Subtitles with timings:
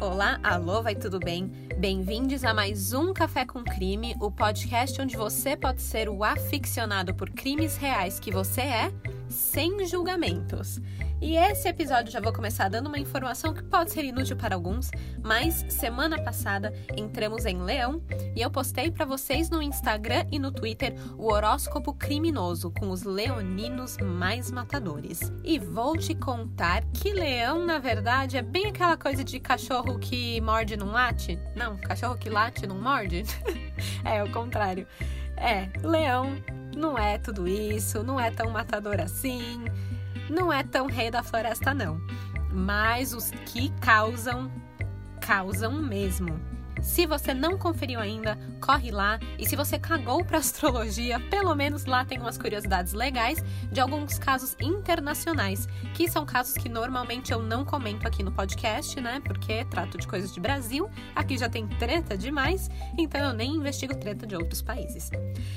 [0.00, 1.50] olá, alô, vai tudo bem?
[1.78, 7.14] Bem-vindos a mais um Café com Crime, o podcast onde você pode ser o aficionado
[7.14, 8.92] por crimes reais que você é,
[9.28, 10.80] sem julgamentos.
[11.20, 14.90] E esse episódio já vou começar dando uma informação que pode ser inútil para alguns,
[15.24, 18.02] mas semana passada entramos em Leão
[18.34, 23.02] e eu postei para vocês no Instagram e no Twitter o horóscopo criminoso com os
[23.02, 25.32] leoninos mais matadores.
[25.42, 30.38] E vou te contar que Leão, na verdade, é bem aquela coisa de cachorro que
[30.42, 31.38] morde não late?
[31.54, 33.24] Não, cachorro que late não morde?
[34.04, 34.86] é o contrário.
[35.34, 36.36] É, Leão
[36.76, 39.64] não é tudo isso, não é tão matador assim
[40.30, 42.00] não é tão rei da floresta, não.
[42.52, 44.50] Mas os que causam,
[45.20, 46.40] causam mesmo.
[46.82, 49.18] Se você não conferiu ainda, corre lá.
[49.38, 54.18] E se você cagou para astrologia, pelo menos lá tem umas curiosidades legais de alguns
[54.18, 59.20] casos internacionais, que são casos que normalmente eu não comento aqui no podcast, né?
[59.24, 60.88] Porque trato de coisas de Brasil.
[61.14, 65.10] Aqui já tem treta demais, então eu nem investigo treta de outros países.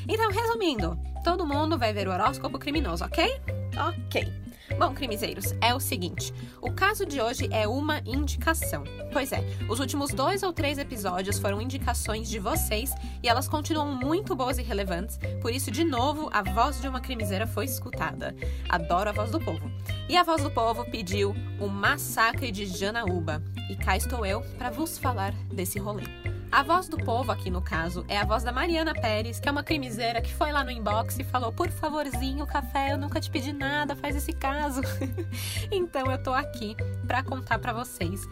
[0.08, 3.40] Então, resumindo, todo mundo vai ver o horóscopo criminoso, ok?
[3.78, 4.49] Ok.
[4.78, 8.84] Bom, crimezeiros, é o seguinte: o caso de hoje é uma indicação.
[9.12, 13.96] Pois é, os últimos dois ou três episódios foram indicações de vocês e elas continuam
[13.96, 18.36] muito boas e relevantes, por isso, de novo, a voz de uma crimiseira foi escutada.
[18.68, 19.72] Adoro a voz do povo.
[20.08, 23.42] E a voz do povo pediu o massacre de Janaúba.
[23.70, 26.04] E cá estou eu para vos falar desse rolê.
[26.52, 29.52] A voz do povo aqui no caso é a voz da Mariana Pérez, que é
[29.52, 33.30] uma crimiseira que foi lá no inbox e falou: "Por favorzinho, café, eu nunca te
[33.30, 34.82] pedi nada, faz esse caso".
[35.72, 36.76] então eu tô aqui
[37.06, 38.28] para contar para vocês.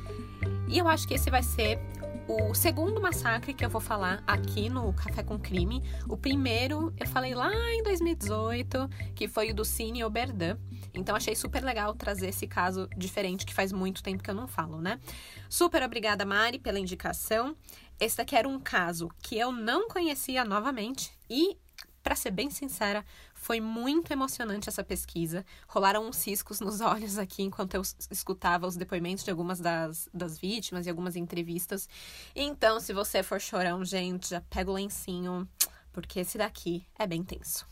[0.68, 1.80] E eu acho que esse vai ser
[2.28, 5.82] o segundo massacre que eu vou falar aqui no Café com Crime.
[6.10, 10.58] O primeiro eu falei lá em 2018, que foi o do Cine Oberdan.
[10.94, 14.48] Então achei super legal trazer esse caso diferente que faz muito tempo que eu não
[14.48, 15.00] falo, né?
[15.48, 17.56] Super obrigada, Mari, pela indicação.
[18.00, 21.58] Esse daqui era um caso que eu não conhecia novamente e,
[22.04, 23.04] para ser bem sincera,
[23.34, 25.46] foi muito emocionante essa pesquisa.
[25.68, 27.82] Rolaram uns ciscos nos olhos aqui enquanto eu
[28.12, 31.90] escutava os depoimentos de algumas das, das vítimas e algumas entrevistas.
[32.36, 35.48] Então, se você for chorão, gente, já pega o lencinho,
[35.92, 37.66] porque esse daqui é bem tenso.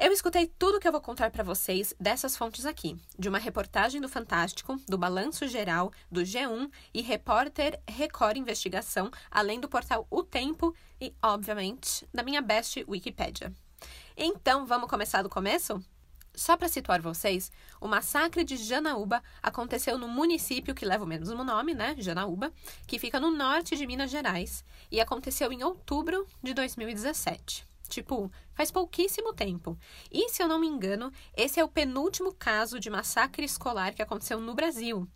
[0.00, 4.00] Eu escutei tudo que eu vou contar para vocês dessas fontes aqui, de uma reportagem
[4.00, 10.22] do Fantástico, do Balanço Geral, do G1 e repórter Record Investigação, além do portal O
[10.22, 13.52] Tempo e, obviamente, da minha best Wikipédia.
[14.16, 15.84] Então, vamos começar do começo?
[16.32, 21.42] Só para situar vocês, o massacre de Janaúba aconteceu no município que leva o mesmo
[21.42, 21.96] nome, né?
[21.98, 22.52] Janaúba,
[22.86, 27.66] que fica no norte de Minas Gerais, e aconteceu em outubro de 2017.
[27.88, 29.78] Tipo, faz pouquíssimo tempo.
[30.12, 34.02] E, se eu não me engano, esse é o penúltimo caso de massacre escolar que
[34.02, 35.08] aconteceu no Brasil.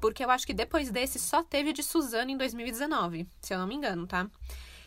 [0.00, 3.66] Porque eu acho que depois desse só teve de Suzano em 2019, se eu não
[3.66, 4.30] me engano, tá?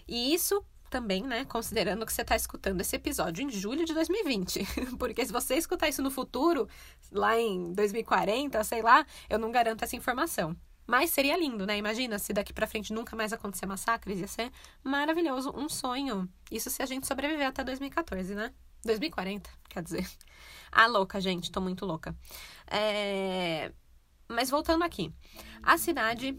[0.08, 4.64] E isso também, né, considerando que você está escutando esse episódio em julho de 2020.
[5.00, 6.68] Porque se você escutar isso no futuro,
[7.12, 10.56] lá em 2040, sei lá, eu não garanto essa informação.
[10.86, 11.78] Mas seria lindo, né?
[11.78, 14.52] Imagina se daqui para frente nunca mais acontecer massacres, ia ser
[14.84, 16.30] maravilhoso, um sonho.
[16.52, 18.54] Isso se a gente sobreviver até 2014, né?
[18.84, 20.08] 2040, quer dizer.
[20.72, 22.16] Ah, louca, gente, tô muito louca.
[22.66, 23.72] É...
[24.28, 25.14] Mas voltando aqui.
[25.64, 26.36] A cidade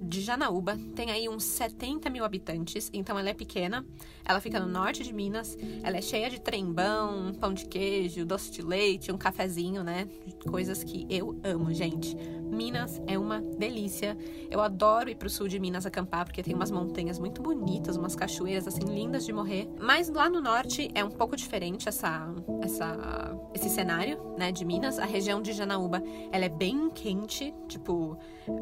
[0.00, 3.84] de Janaúba tem aí uns 70 mil habitantes, então ela é pequena.
[4.24, 5.58] Ela fica no norte de Minas.
[5.82, 10.08] Ela é cheia de trembão, pão de queijo, doce de leite, um cafezinho, né?
[10.48, 12.16] Coisas que eu amo, gente.
[12.48, 14.16] Minas é uma delícia.
[14.50, 18.16] Eu adoro ir pro sul de Minas acampar porque tem umas montanhas muito bonitas, umas
[18.16, 19.68] cachoeiras assim lindas de morrer.
[19.78, 22.28] Mas lá no norte é um pouco diferente essa,
[22.62, 24.98] essa, esse cenário, né, de Minas.
[24.98, 26.02] A região de Janaúba,
[26.32, 28.18] ela é bem quente, tipo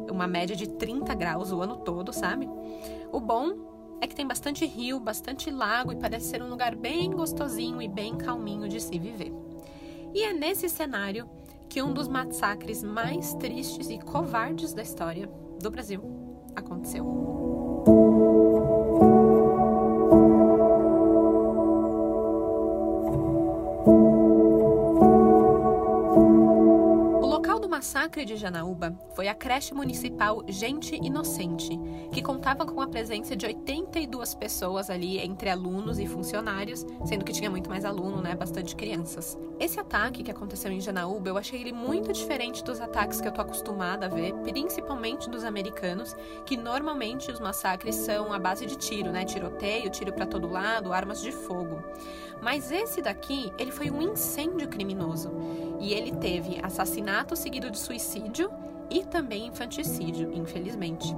[0.09, 2.47] uma média de 30 graus o ano todo, sabe?
[3.11, 7.11] O bom é que tem bastante rio, bastante lago e parece ser um lugar bem
[7.11, 9.33] gostosinho e bem calminho de se viver.
[10.13, 11.29] E é nesse cenário
[11.69, 15.27] que um dos massacres mais tristes e covardes da história
[15.61, 16.01] do Brasil
[16.55, 17.46] aconteceu.
[27.87, 31.69] Massacre de Janaúba foi a creche municipal Gente Inocente,
[32.11, 37.31] que contava com a presença de 82 pessoas ali entre alunos e funcionários, sendo que
[37.31, 39.37] tinha muito mais aluno, né, bastante crianças.
[39.57, 43.31] Esse ataque que aconteceu em Janaúba, eu achei ele muito diferente dos ataques que eu
[43.31, 46.13] tô acostumada a ver, principalmente dos americanos,
[46.45, 50.91] que normalmente os massacres são à base de tiro, né, tiroteio, tiro para todo lado,
[50.91, 51.81] armas de fogo.
[52.41, 55.31] Mas esse daqui, ele foi um incêndio criminoso.
[55.79, 58.49] E ele teve assassinato seguido de suicídio
[58.89, 61.13] e também infanticídio, infelizmente.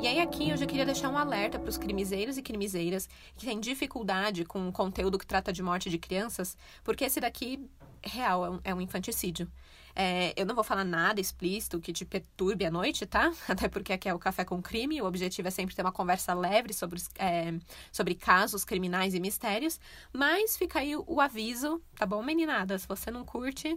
[0.00, 3.44] E aí aqui eu já queria deixar um alerta para os crimezeiros e crimezeiras que
[3.44, 7.68] têm dificuldade com conteúdo que trata de morte de crianças, porque esse daqui
[8.02, 9.50] real é um, é um infanticídio.
[9.94, 13.32] É, eu não vou falar nada explícito que te perturbe à noite, tá?
[13.48, 16.32] Até porque aqui é o Café com Crime, o objetivo é sempre ter uma conversa
[16.34, 17.52] leve sobre, é,
[17.90, 19.80] sobre casos criminais e mistérios.
[20.12, 22.78] Mas fica aí o aviso, tá bom, meninada?
[22.78, 23.76] Se você não curte,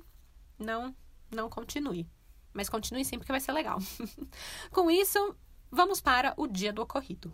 [0.62, 0.96] não,
[1.30, 2.08] não continue.
[2.54, 3.80] Mas continue sim, porque vai ser legal.
[4.72, 5.36] com isso,
[5.69, 7.31] vamos para o dia do ocorrido.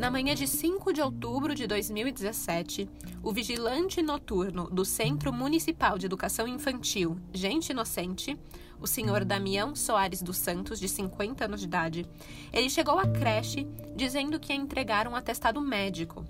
[0.00, 2.88] Na manhã de 5 de outubro de 2017,
[3.22, 8.34] o vigilante noturno do Centro Municipal de Educação Infantil Gente Inocente,
[8.80, 12.06] o senhor Damião Soares dos Santos, de 50 anos de idade,
[12.52, 16.24] ele chegou à creche dizendo que ia entregar um atestado médico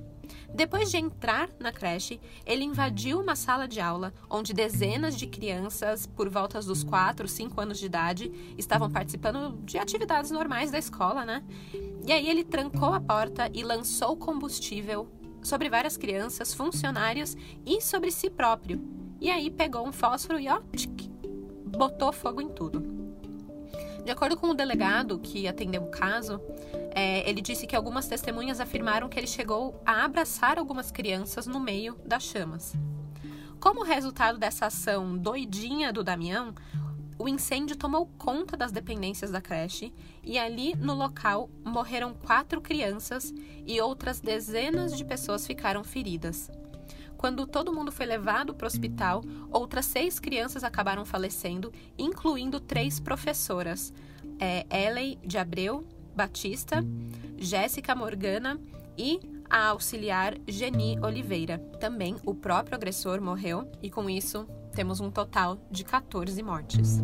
[0.52, 6.06] depois de entrar na creche, ele invadiu uma sala de aula onde dezenas de crianças,
[6.06, 11.24] por volta dos 4, 5 anos de idade, estavam participando de atividades normais da escola,
[11.24, 11.42] né?
[12.06, 15.08] E aí ele trancou a porta e lançou combustível
[15.42, 18.82] sobre várias crianças, funcionários e sobre si próprio.
[19.20, 21.09] E aí pegou um fósforo e ó, tchic,
[21.70, 22.82] botou fogo em tudo.
[24.04, 26.40] De acordo com o delegado que atendeu o caso,
[26.92, 31.60] é, ele disse que algumas testemunhas afirmaram que ele chegou a abraçar algumas crianças no
[31.60, 32.74] meio das chamas.
[33.60, 36.54] Como resultado dessa ação doidinha do Damião,
[37.18, 39.92] o incêndio tomou conta das dependências da creche
[40.24, 43.34] e ali no local morreram quatro crianças
[43.66, 46.50] e outras dezenas de pessoas ficaram feridas.
[47.20, 52.98] Quando todo mundo foi levado para o hospital, outras seis crianças acabaram falecendo, incluindo três
[52.98, 53.92] professoras:
[54.38, 54.64] é,
[55.22, 55.84] de Abreu
[56.16, 56.82] Batista,
[57.36, 58.58] Jéssica Morgana
[58.96, 59.20] e
[59.50, 61.58] a auxiliar Geni Oliveira.
[61.78, 67.02] Também o próprio agressor morreu e com isso temos um total de 14 mortes.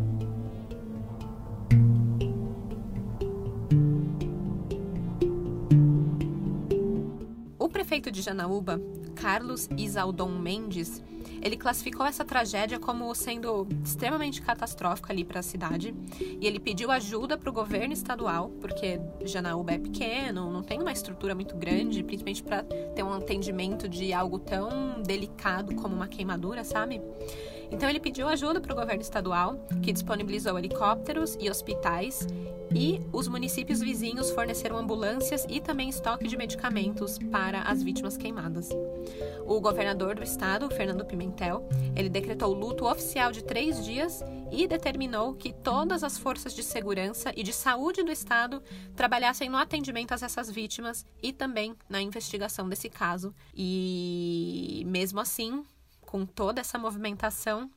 [7.97, 8.79] Prefeito de Janaúba,
[9.15, 11.03] Carlos Isaldon Mendes,
[11.41, 16.91] ele classificou essa tragédia como sendo extremamente catastrófica ali para a cidade e ele pediu
[16.91, 22.03] ajuda para o governo estadual, porque Janaúba é pequeno, não tem uma estrutura muito grande,
[22.03, 27.01] principalmente para ter um atendimento de algo tão delicado como uma queimadura, sabe?
[27.71, 32.27] Então ele pediu ajuda para o governo estadual, que disponibilizou helicópteros e hospitais,
[32.73, 38.69] e os municípios vizinhos forneceram ambulâncias e também estoque de medicamentos para as vítimas queimadas.
[39.45, 45.33] O governador do estado, Fernando Pimentel, ele decretou luto oficial de três dias e determinou
[45.33, 48.61] que todas as forças de segurança e de saúde do estado
[48.95, 53.33] trabalhassem no atendimento a essas vítimas e também na investigação desse caso.
[53.53, 55.63] E mesmo assim,
[56.01, 57.69] com toda essa movimentação,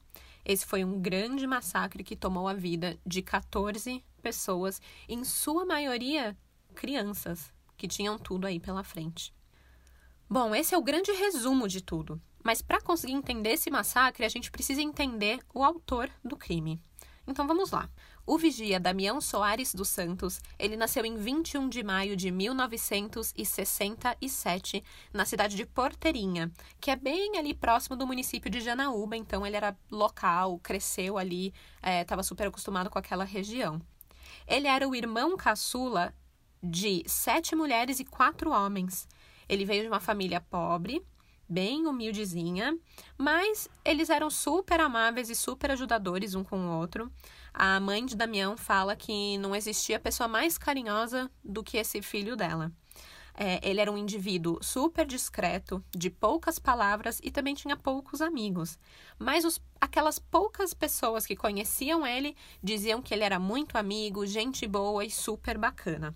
[0.44, 6.37] esse foi um grande massacre que tomou a vida de 14 pessoas, em sua maioria
[6.75, 9.34] crianças, que tinham tudo aí pela frente.
[10.28, 12.20] Bom, esse é o grande resumo de tudo.
[12.43, 16.81] Mas para conseguir entender esse massacre, a gente precisa entender o autor do crime.
[17.26, 17.90] Então vamos lá.
[18.26, 25.25] O vigia Damião Soares dos Santos, ele nasceu em 21 de maio de 1967 na
[25.25, 29.77] cidade de Porteirinha, que é bem ali próximo do município de Janaúba, então ele era
[29.91, 33.82] local, cresceu ali, estava é, super acostumado com aquela região.
[34.50, 36.12] Ele era o irmão caçula
[36.60, 39.06] de sete mulheres e quatro homens.
[39.48, 41.00] Ele veio de uma família pobre,
[41.48, 42.76] bem humildezinha,
[43.16, 47.12] mas eles eram super amáveis e super ajudadores um com o outro.
[47.54, 52.34] A mãe de Damião fala que não existia pessoa mais carinhosa do que esse filho
[52.34, 52.72] dela.
[53.43, 58.79] É, ele era um indivíduo super discreto, de poucas palavras e também tinha poucos amigos.
[59.19, 64.67] Mas os, aquelas poucas pessoas que conheciam ele diziam que ele era muito amigo, gente
[64.67, 66.15] boa e super bacana.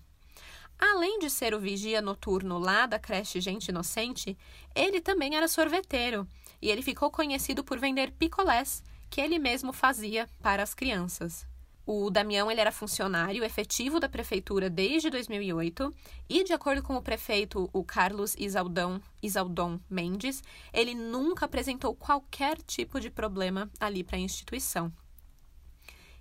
[0.77, 4.37] Além de ser o vigia noturno lá da creche Gente Inocente,
[4.75, 6.27] ele também era sorveteiro
[6.61, 11.47] e ele ficou conhecido por vender picolés que ele mesmo fazia para as crianças.
[11.85, 15.93] O Damião ele era funcionário efetivo da prefeitura desde 2008
[16.27, 20.41] e, de acordo com o prefeito, o Carlos Isaldão, Isaldon Mendes,
[20.73, 24.91] ele nunca apresentou qualquer tipo de problema ali para a instituição.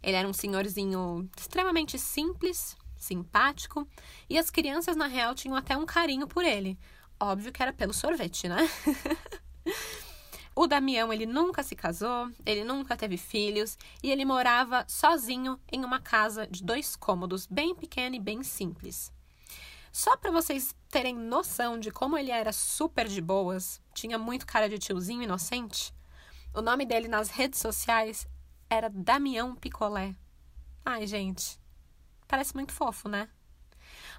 [0.02, 3.88] Ele era um senhorzinho extremamente simples, simpático,
[4.28, 6.78] e as crianças, na real, tinham até um carinho por ele.
[7.18, 8.68] Óbvio que era pelo sorvete, né?
[10.57, 15.85] o Damião, ele nunca se casou, ele nunca teve filhos, e ele morava sozinho em
[15.85, 19.13] uma casa de dois cômodos, bem pequena e bem simples.
[19.91, 24.69] Só para vocês terem noção de como ele era super de boas, tinha muito cara
[24.69, 25.93] de tiozinho inocente.
[26.53, 28.27] O nome dele nas redes sociais
[28.71, 30.15] era Damião Picolé.
[30.85, 31.61] Ai, gente,
[32.29, 33.29] parece muito fofo, né?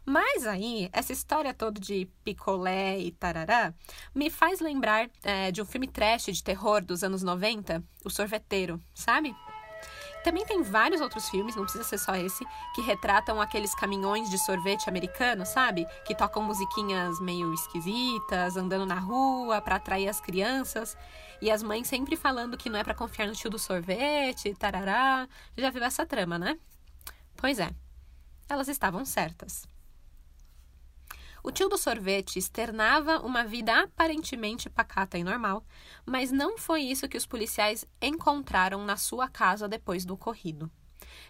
[0.06, 3.74] Mas aí, essa história toda de picolé e tarará
[4.14, 8.80] me faz lembrar é, de um filme trash de terror dos anos 90, O Sorveteiro,
[8.94, 9.36] sabe?
[10.24, 12.44] Também tem vários outros filmes, não precisa ser só esse,
[12.74, 15.86] que retratam aqueles caminhões de sorvete americano, sabe?
[16.04, 20.98] Que tocam musiquinhas meio esquisitas, andando na rua para atrair as crianças.
[21.40, 25.28] E as mães sempre falando que não é para confiar no tio do sorvete, tarará.
[25.56, 26.58] Já viu essa trama, né?
[27.38, 27.70] Pois é,
[28.50, 29.68] elas estavam certas.
[31.46, 35.64] O tio do sorvete externava uma vida aparentemente pacata e normal,
[36.04, 40.72] mas não foi isso que os policiais encontraram na sua casa depois do ocorrido.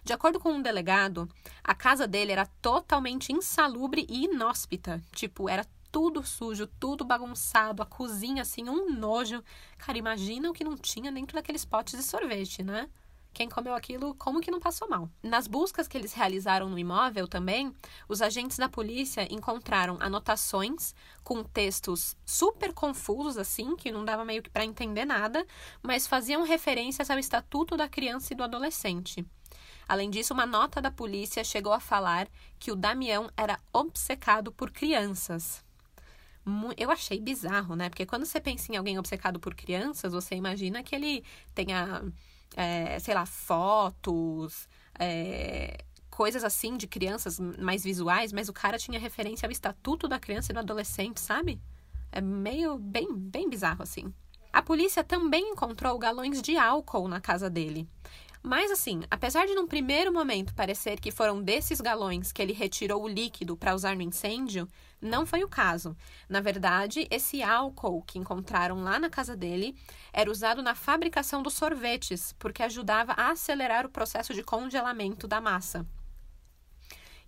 [0.02, 1.28] De acordo com um delegado,
[1.62, 5.02] a casa dele era totalmente insalubre e inóspita.
[5.12, 9.44] Tipo, era tudo sujo, tudo bagunçado, a cozinha assim, um nojo.
[9.76, 12.88] Cara, imagina o que não tinha dentro daqueles potes de sorvete, né?
[13.36, 15.10] Quem comeu aquilo, como que não passou mal?
[15.22, 17.70] Nas buscas que eles realizaram no imóvel também,
[18.08, 24.42] os agentes da polícia encontraram anotações com textos super confusos, assim, que não dava meio
[24.42, 25.46] que para entender nada,
[25.82, 29.22] mas faziam referências ao Estatuto da Criança e do Adolescente.
[29.86, 32.28] Além disso, uma nota da polícia chegou a falar
[32.58, 35.62] que o Damião era obcecado por crianças.
[36.78, 37.90] Eu achei bizarro, né?
[37.90, 41.22] Porque quando você pensa em alguém obcecado por crianças, você imagina que ele
[41.54, 42.02] tenha
[42.54, 48.98] é, sei lá, fotos, é, coisas assim de crianças mais visuais, mas o cara tinha
[48.98, 51.60] referência ao estatuto da criança e do adolescente, sabe?
[52.10, 54.12] É meio bem, bem bizarro assim.
[54.52, 57.86] A polícia também encontrou galões de álcool na casa dele.
[58.42, 63.02] Mas assim, apesar de num primeiro momento parecer que foram desses galões que ele retirou
[63.02, 64.68] o líquido para usar no incêndio,
[65.00, 65.96] não foi o caso.
[66.28, 69.76] Na verdade, esse álcool que encontraram lá na casa dele
[70.12, 75.40] era usado na fabricação dos sorvetes, porque ajudava a acelerar o processo de congelamento da
[75.40, 75.86] massa.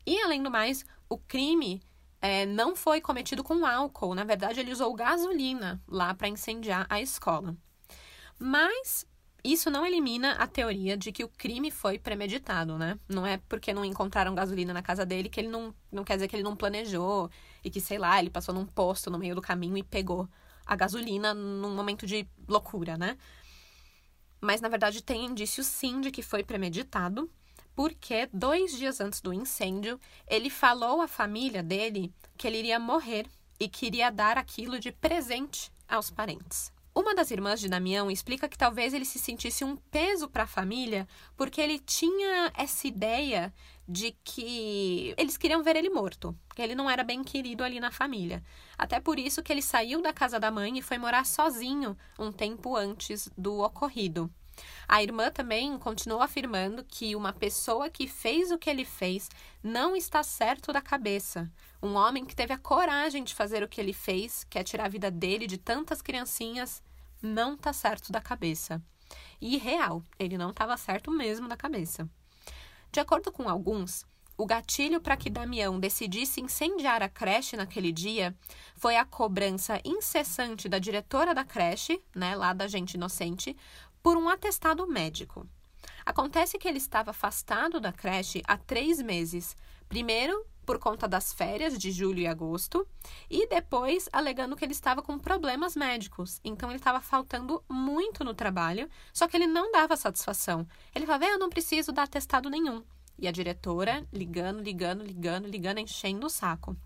[0.06, 1.82] E além do mais, o crime
[2.20, 4.14] é, não foi cometido com álcool.
[4.14, 7.56] Na verdade, ele usou gasolina lá para incendiar a escola.
[8.38, 9.04] Mas
[9.44, 12.98] isso não elimina a teoria de que o crime foi premeditado, né?
[13.08, 16.28] Não é porque não encontraram gasolina na casa dele que ele não, não quer dizer
[16.28, 17.30] que ele não planejou
[17.62, 20.28] e que, sei lá, ele passou num posto no meio do caminho e pegou
[20.66, 23.16] a gasolina num momento de loucura, né?
[24.40, 27.30] Mas na verdade tem indício sim de que foi premeditado,
[27.74, 33.26] porque dois dias antes do incêndio ele falou à família dele que ele iria morrer
[33.58, 36.72] e queria dar aquilo de presente aos parentes.
[36.98, 40.48] Uma das irmãs de Damião explica que talvez ele se sentisse um peso para a
[40.48, 43.54] família porque ele tinha essa ideia
[43.88, 47.92] de que eles queriam ver ele morto, que ele não era bem querido ali na
[47.92, 48.42] família.
[48.76, 52.32] Até por isso que ele saiu da casa da mãe e foi morar sozinho um
[52.32, 54.28] tempo antes do ocorrido.
[54.88, 59.28] A irmã também continuou afirmando que uma pessoa que fez o que ele fez
[59.62, 61.48] não está certo da cabeça.
[61.80, 64.86] Um homem que teve a coragem de fazer o que ele fez, que é tirar
[64.86, 66.82] a vida dele de tantas criancinhas,
[67.22, 68.82] não está certo da cabeça.
[69.40, 72.08] E real, ele não estava certo mesmo da cabeça.
[72.90, 74.04] De acordo com alguns,
[74.36, 78.36] o gatilho para que Damião decidisse incendiar a creche naquele dia
[78.76, 83.56] foi a cobrança incessante da diretora da creche, né, lá da gente inocente,
[84.02, 85.44] por um atestado médico.
[86.06, 89.56] Acontece que ele estava afastado da creche há três meses.
[89.88, 92.86] Primeiro, por conta das férias de julho e agosto,
[93.30, 96.42] e depois alegando que ele estava com problemas médicos.
[96.44, 100.68] Então ele estava faltando muito no trabalho, só que ele não dava satisfação.
[100.94, 102.84] Ele falava: "Eu não preciso dar atestado nenhum".
[103.18, 106.76] E a diretora ligando, ligando, ligando, ligando, enchendo o saco.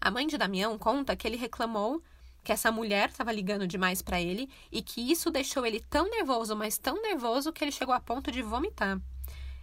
[0.00, 2.02] A mãe de Damião conta que ele reclamou
[2.42, 6.56] que essa mulher estava ligando demais para ele e que isso deixou ele tão nervoso,
[6.56, 9.00] mas tão nervoso que ele chegou a ponto de vomitar.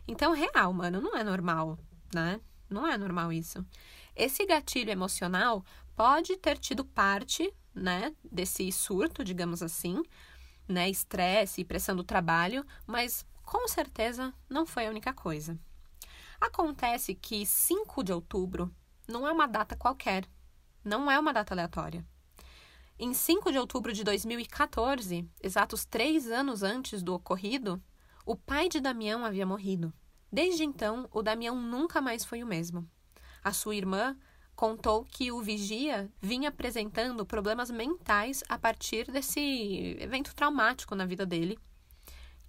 [0.08, 1.78] Então, real, mano, não é normal,
[2.16, 2.40] né?
[2.74, 3.64] Não é normal isso.
[4.16, 5.64] Esse gatilho emocional
[5.96, 10.02] pode ter tido parte, né, desse surto, digamos assim,
[10.68, 15.58] né, estresse e pressão do trabalho, mas com certeza não foi a única coisa.
[16.42, 18.74] Acontece que 5 de outubro
[19.08, 20.26] não é uma data qualquer,
[20.84, 22.04] não é uma data aleatória.
[22.98, 27.82] Em 5 de outubro de 2014, exatos três anos antes do ocorrido,
[28.26, 29.94] o pai de Damião havia morrido.
[30.34, 32.90] Desde então, o Damião nunca mais foi o mesmo.
[33.44, 34.18] A sua irmã
[34.56, 41.24] contou que o vigia vinha apresentando problemas mentais a partir desse evento traumático na vida
[41.24, 41.56] dele.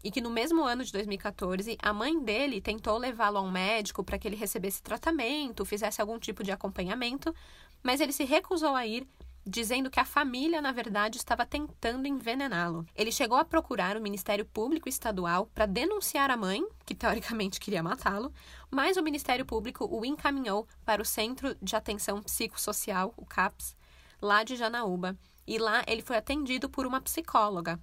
[0.03, 4.05] e que no mesmo ano de 2014, a mãe dele tentou levá-lo a um médico
[4.05, 7.35] para que ele recebesse tratamento, fizesse algum tipo de acompanhamento,
[7.83, 9.07] mas ele se recusou a ir,
[9.47, 12.87] dizendo que a família, na verdade, estava tentando envenená-lo.
[12.95, 17.83] Ele chegou a procurar o Ministério Público Estadual para denunciar a mãe, que teoricamente queria
[17.83, 18.33] matá-lo,
[18.71, 23.77] mas o Ministério Público o encaminhou para o Centro de Atenção Psicossocial, o CAPS,
[24.21, 27.79] lá de Janaúba, e lá ele foi atendido por uma psicóloga,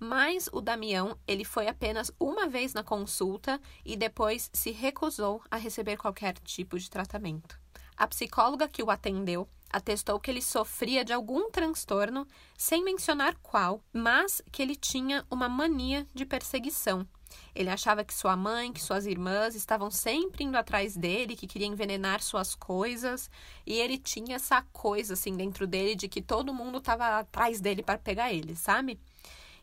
[0.00, 5.56] mas o Damião, ele foi apenas uma vez na consulta e depois se recusou a
[5.56, 7.59] receber qualquer tipo de tratamento.
[8.00, 12.26] A psicóloga que o atendeu atestou que ele sofria de algum transtorno,
[12.56, 17.06] sem mencionar qual, mas que ele tinha uma mania de perseguição.
[17.54, 21.66] Ele achava que sua mãe, que suas irmãs estavam sempre indo atrás dele, que queria
[21.66, 23.28] envenenar suas coisas,
[23.66, 27.82] e ele tinha essa coisa assim dentro dele de que todo mundo estava atrás dele
[27.82, 28.98] para pegar ele, sabe?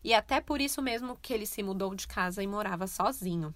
[0.03, 3.51] e até por isso mesmo que ele se mudou de casa e morava sozinho.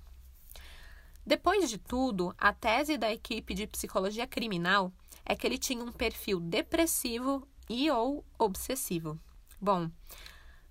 [1.25, 4.91] Depois de tudo, a tese da equipe de psicologia criminal
[5.25, 9.19] é que ele tinha um perfil depressivo e ou obsessivo.
[9.59, 9.89] Bom,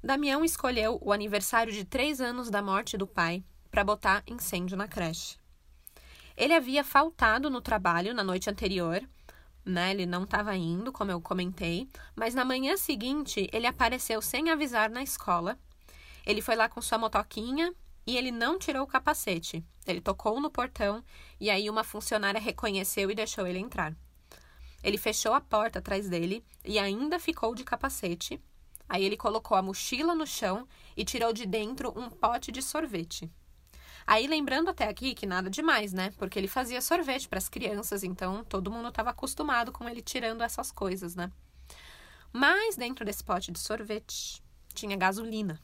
[0.02, 4.88] Damião escolheu o aniversário de três anos da morte do pai para botar incêndio na
[4.88, 5.38] creche.
[6.36, 9.06] Ele havia faltado no trabalho na noite anterior,
[9.64, 9.90] né?
[9.90, 14.90] Ele não estava indo, como eu comentei, mas na manhã seguinte ele apareceu sem avisar
[14.90, 15.58] na escola.
[16.26, 17.74] Ele foi lá com sua motoquinha
[18.06, 19.64] e ele não tirou o capacete.
[19.86, 21.04] Ele tocou no portão
[21.40, 23.94] e aí uma funcionária reconheceu e deixou ele entrar.
[24.82, 28.40] Ele fechou a porta atrás dele e ainda ficou de capacete.
[28.88, 30.66] Aí ele colocou a mochila no chão
[30.96, 33.30] e tirou de dentro um pote de sorvete.
[34.06, 36.12] Aí, lembrando até aqui que nada demais, né?
[36.18, 40.42] Porque ele fazia sorvete para as crianças, então todo mundo estava acostumado com ele tirando
[40.42, 41.30] essas coisas, né?
[42.32, 44.42] Mas dentro desse pote de sorvete
[44.74, 45.60] tinha gasolina.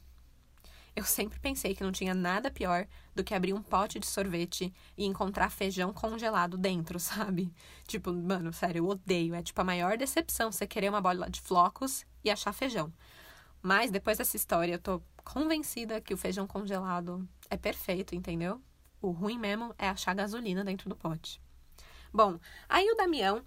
[0.97, 4.73] Eu sempre pensei que não tinha nada pior do que abrir um pote de sorvete
[4.97, 7.53] e encontrar feijão congelado dentro, sabe?
[7.87, 9.35] Tipo, mano, sério, eu odeio.
[9.35, 12.91] É tipo a maior decepção você querer uma bola de flocos e achar feijão.
[13.61, 18.63] Mas depois dessa história, eu tô convencida que o feijão congelado é perfeito, entendeu?
[19.02, 21.43] O ruim mesmo é achar gasolina dentro do pote.
[22.11, 23.45] Bom, aí o Damião,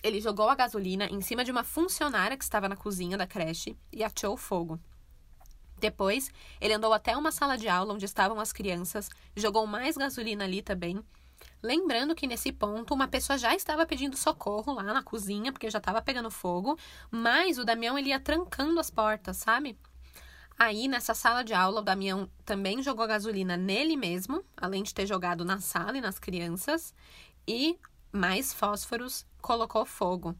[0.00, 3.76] ele jogou a gasolina em cima de uma funcionária que estava na cozinha da creche
[3.92, 4.78] e ateou fogo.
[5.82, 10.44] Depois, ele andou até uma sala de aula onde estavam as crianças, jogou mais gasolina
[10.44, 11.02] ali também.
[11.60, 15.78] Lembrando que nesse ponto uma pessoa já estava pedindo socorro lá na cozinha, porque já
[15.78, 16.78] estava pegando fogo,
[17.10, 19.76] mas o Damião ele ia trancando as portas, sabe?
[20.56, 25.04] Aí, nessa sala de aula, o Damião também jogou gasolina nele mesmo, além de ter
[25.04, 26.94] jogado na sala e nas crianças,
[27.44, 27.76] e
[28.12, 30.36] mais fósforos, colocou fogo.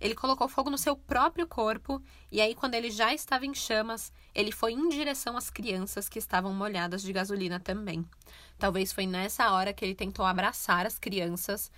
[0.00, 4.12] Ele colocou fogo no seu próprio corpo, e aí, quando ele já estava em chamas,
[4.34, 8.04] ele foi em direção às crianças que estavam molhadas de gasolina também.
[8.58, 11.70] Talvez foi nessa hora que ele tentou abraçar as crianças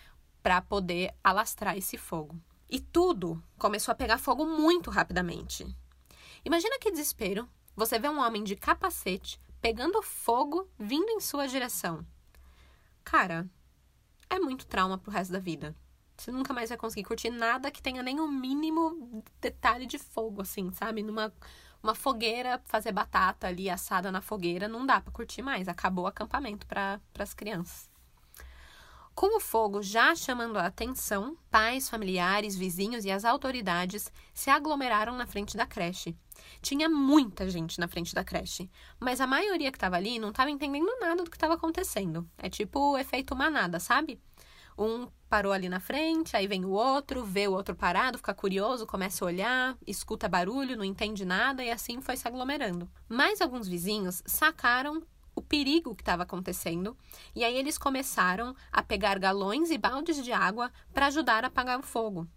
[0.42, 2.40] para poder alastrar esse fogo.
[2.70, 5.66] E tudo começou a pegar fogo muito rapidamente.
[6.44, 12.04] Imagina que desespero você vê um homem de capacete pegando fogo vindo em sua direção.
[13.04, 13.48] Cara,
[14.28, 15.74] é muito trauma pro resto da vida.
[16.22, 20.40] Você nunca mais vai conseguir curtir nada que tenha nem o mínimo detalhe de fogo,
[20.40, 21.02] assim, sabe?
[21.02, 21.32] Numa
[21.82, 25.66] uma fogueira, fazer batata ali assada na fogueira, não dá para curtir mais.
[25.66, 27.90] Acabou o acampamento para as crianças.
[29.16, 35.16] Com o fogo já chamando a atenção, pais, familiares, vizinhos e as autoridades se aglomeraram
[35.16, 36.16] na frente da creche.
[36.62, 40.50] Tinha muita gente na frente da creche, mas a maioria que estava ali não estava
[40.50, 42.30] entendendo nada do que estava acontecendo.
[42.38, 44.20] É tipo o efeito manada, sabe?
[44.78, 48.86] Um parou ali na frente, aí vem o outro, vê o outro parado, fica curioso,
[48.86, 52.88] começa a olhar, escuta barulho, não entende nada e assim foi se aglomerando.
[53.08, 55.02] Mais alguns vizinhos sacaram
[55.34, 56.96] o perigo que estava acontecendo,
[57.34, 61.78] e aí eles começaram a pegar galões e baldes de água para ajudar a apagar
[61.78, 62.28] o fogo.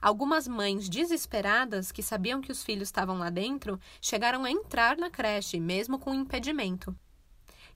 [0.00, 5.08] Algumas mães desesperadas, que sabiam que os filhos estavam lá dentro, chegaram a entrar na
[5.08, 6.92] creche, mesmo com impedimento.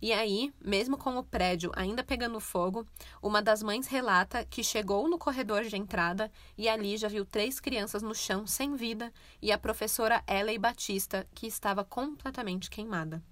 [0.01, 2.87] E aí, mesmo com o prédio ainda pegando fogo,
[3.23, 7.59] uma das mães relata que chegou no corredor de entrada e ali já viu três
[7.59, 13.23] crianças no chão sem vida e a professora Ellie Batista, que estava completamente queimada.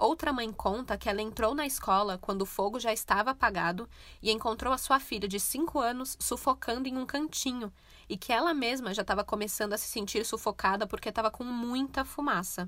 [0.00, 3.86] Outra mãe conta que ela entrou na escola quando o fogo já estava apagado
[4.22, 7.70] e encontrou a sua filha de 5 anos sufocando em um cantinho
[8.08, 12.02] e que ela mesma já estava começando a se sentir sufocada porque estava com muita
[12.02, 12.66] fumaça.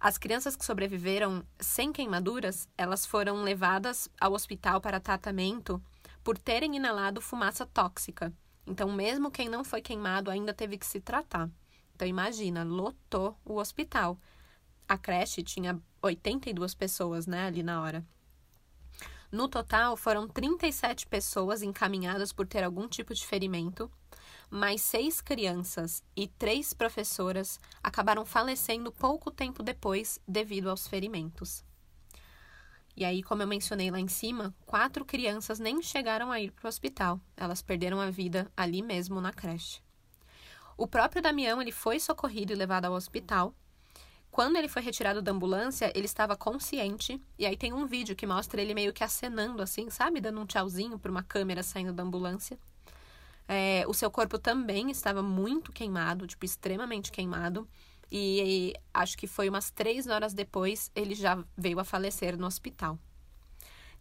[0.00, 5.82] As crianças que sobreviveram sem queimaduras, elas foram levadas ao hospital para tratamento
[6.22, 8.32] por terem inalado fumaça tóxica.
[8.66, 11.50] Então, mesmo quem não foi queimado ainda teve que se tratar.
[11.94, 14.18] Então, imagina, lotou o hospital
[14.88, 18.04] a creche tinha 82 pessoas, né, ali na hora.
[19.30, 23.90] No total, foram 37 pessoas encaminhadas por ter algum tipo de ferimento,
[24.50, 31.64] mais seis crianças e três professoras acabaram falecendo pouco tempo depois devido aos ferimentos.
[32.96, 36.66] E aí, como eu mencionei lá em cima, quatro crianças nem chegaram a ir para
[36.66, 37.20] o hospital.
[37.36, 39.80] Elas perderam a vida ali mesmo na creche.
[40.76, 43.54] O próprio Damião ele foi socorrido e levado ao hospital,
[44.30, 47.20] quando ele foi retirado da ambulância, ele estava consciente.
[47.38, 50.20] E aí tem um vídeo que mostra ele meio que acenando assim, sabe?
[50.20, 52.58] Dando um tchauzinho para uma câmera saindo da ambulância.
[53.48, 57.66] É, o seu corpo também estava muito queimado, tipo, extremamente queimado.
[58.10, 62.46] E, e acho que foi umas três horas depois ele já veio a falecer no
[62.46, 62.98] hospital.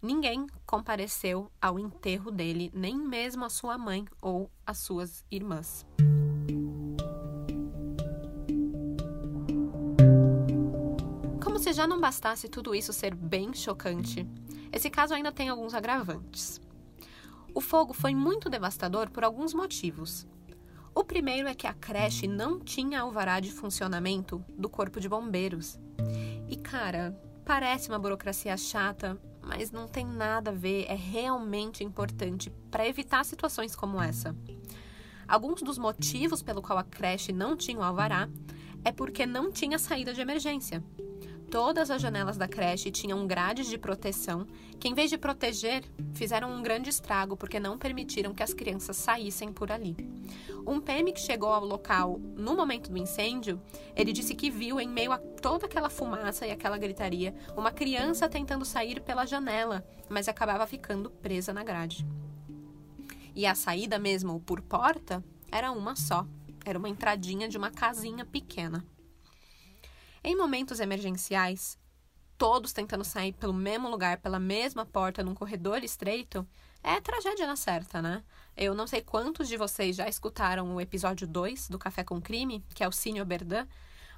[0.02, 5.86] Ninguém compareceu ao enterro dele, nem mesmo a sua mãe ou as suas irmãs.
[11.68, 14.26] se já não bastasse tudo isso ser bem chocante,
[14.72, 16.62] esse caso ainda tem alguns agravantes.
[17.58, 20.28] O fogo foi muito devastador por alguns motivos.
[20.94, 25.80] O primeiro é que a creche não tinha alvará de funcionamento do Corpo de Bombeiros.
[26.48, 32.52] E cara, parece uma burocracia chata, mas não tem nada a ver, é realmente importante
[32.70, 34.36] para evitar situações como essa.
[35.28, 38.30] Alguns dos motivos pelo qual a creche não tinha o alvará
[38.86, 40.84] é porque não tinha saída de emergência.
[41.50, 44.46] Todas as janelas da creche tinham grades de proteção,
[44.78, 45.82] que em vez de proteger,
[46.14, 49.96] fizeram um grande estrago porque não permitiram que as crianças saíssem por ali.
[50.68, 53.62] Um PM que chegou ao local no momento do incêndio,
[53.96, 58.28] ele disse que viu em meio a toda aquela fumaça e aquela gritaria uma criança
[58.28, 62.06] tentando sair pela janela, mas acabava ficando presa na grade.
[63.34, 66.28] E a saída mesmo por porta era uma só,
[66.66, 68.84] era uma entradinha de uma casinha pequena.
[70.28, 71.80] Em momentos emergenciais,
[72.38, 76.46] todos tentando sair pelo mesmo lugar, pela mesma porta, num corredor estreito,
[76.84, 78.22] é tragédia na certa, né?
[78.54, 82.62] Eu não sei quantos de vocês já escutaram o episódio 2 do Café com Crime,
[82.76, 83.66] que é o Cine Oberdan,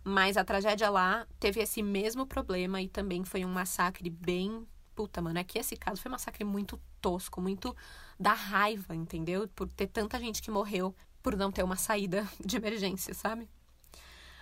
[0.04, 4.68] mas a tragédia lá teve esse mesmo problema e também foi um massacre bem.
[4.96, 7.76] Puta, mano, é que esse caso foi um massacre muito tosco, muito
[8.20, 9.48] da raiva, entendeu?
[9.50, 13.48] Por ter tanta gente que morreu por não ter uma saída de emergência, sabe?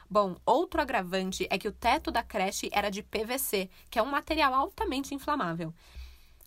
[0.09, 4.05] Bom, outro agravante é que o teto da creche era de PVC, que é um
[4.09, 5.73] material altamente inflamável.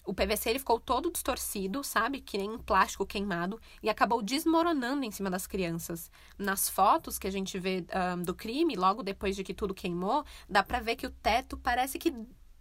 [0.04, 2.20] O PVC ele ficou todo distorcido, sabe?
[2.20, 6.10] Que nem um plástico queimado, e acabou desmoronando em cima das crianças.
[6.38, 7.84] Nas fotos que a gente vê
[8.16, 11.56] um, do crime, logo depois de que tudo queimou, dá pra ver que o teto
[11.58, 12.14] parece que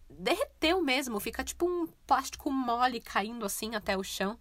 [0.10, 4.38] derreteu mesmo, fica tipo um plástico mole caindo assim até o chão.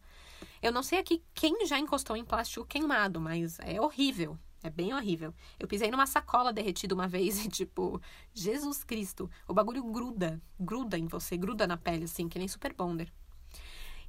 [0.60, 4.36] Eu não sei aqui quem já encostou em plástico queimado, mas é horrível.
[4.62, 5.32] É bem horrível.
[5.58, 8.00] Eu pisei numa sacola derretida uma vez e, tipo,
[8.34, 12.74] Jesus Cristo, o bagulho gruda, gruda em você, gruda na pele, assim, que nem Super
[12.74, 13.12] Bonder.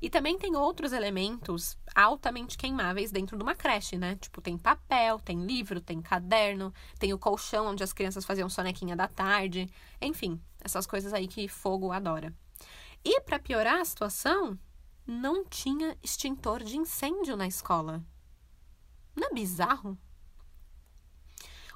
[0.01, 4.15] E também tem outros elementos altamente queimáveis dentro de uma creche, né?
[4.15, 8.95] Tipo, tem papel, tem livro, tem caderno, tem o colchão onde as crianças faziam sonequinha
[8.95, 9.69] da tarde.
[10.01, 12.33] Enfim, essas coisas aí que fogo adora.
[13.03, 14.57] E para piorar a situação,
[15.05, 18.01] não tinha extintor de incêndio na escola.
[19.13, 19.97] Não é bizarro?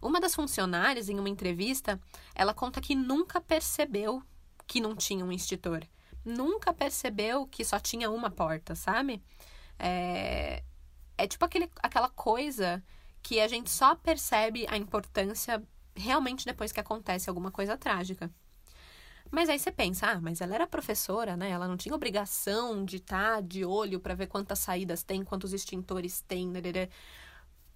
[0.04, 2.00] Uma das funcionárias, em uma entrevista,
[2.36, 4.22] ela conta que nunca percebeu
[4.68, 5.82] que não tinha um extintor.
[6.26, 9.22] Nunca percebeu que só tinha uma porta, sabe?
[9.80, 10.64] É,
[11.18, 12.84] é tipo aquele, aquela coisa
[13.22, 15.64] que a gente só percebe a importância
[15.96, 18.30] realmente depois que acontece alguma coisa trágica.
[19.32, 21.50] Mas aí você pensa, ah, mas ela era professora, né?
[21.50, 25.54] Ela não tinha obrigação de estar tá de olho para ver quantas saídas tem, quantos
[25.54, 26.50] extintores tem.
[26.50, 26.62] Né?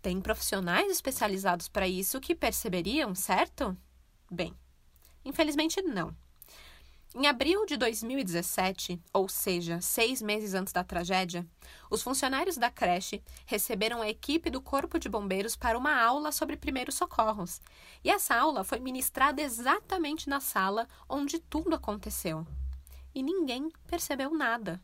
[0.07, 3.75] Tem profissionais especializados para isso que perceberiam, certo?
[4.31, 4.53] Bem,
[5.25, 6.15] infelizmente não.
[7.13, 11.45] Em abril de 2017, ou seja, seis meses antes da tragédia,
[11.91, 16.55] os funcionários da creche receberam a equipe do Corpo de Bombeiros para uma aula sobre
[16.55, 17.59] primeiros socorros.
[18.01, 22.47] E essa aula foi ministrada exatamente na sala onde tudo aconteceu.
[23.13, 24.81] E ninguém percebeu nada.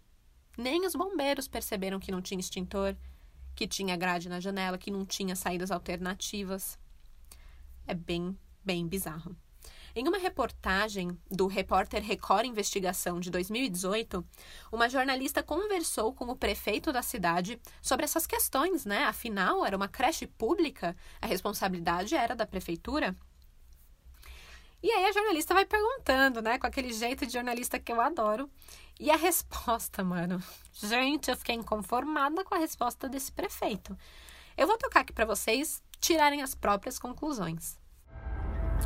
[0.57, 2.93] Nem os bombeiros perceberam que não tinha extintor,
[3.55, 6.77] que tinha grade na janela, que não tinha saídas alternativas.
[7.85, 9.35] É bem, bem bizarro.
[9.95, 14.25] Em uma reportagem do repórter Record Investigação de 2018,
[14.71, 19.03] uma jornalista conversou com o prefeito da cidade sobre essas questões, né?
[19.03, 23.15] Afinal, era uma creche pública, a responsabilidade era da prefeitura.
[24.81, 28.49] E aí a jornalista vai perguntando, né, com aquele jeito de jornalista que eu adoro.
[28.99, 30.41] E a resposta, mano.
[30.73, 33.97] Gente, eu fiquei inconformada com a resposta desse prefeito.
[34.57, 37.77] Eu vou tocar aqui para vocês tirarem as próprias conclusões.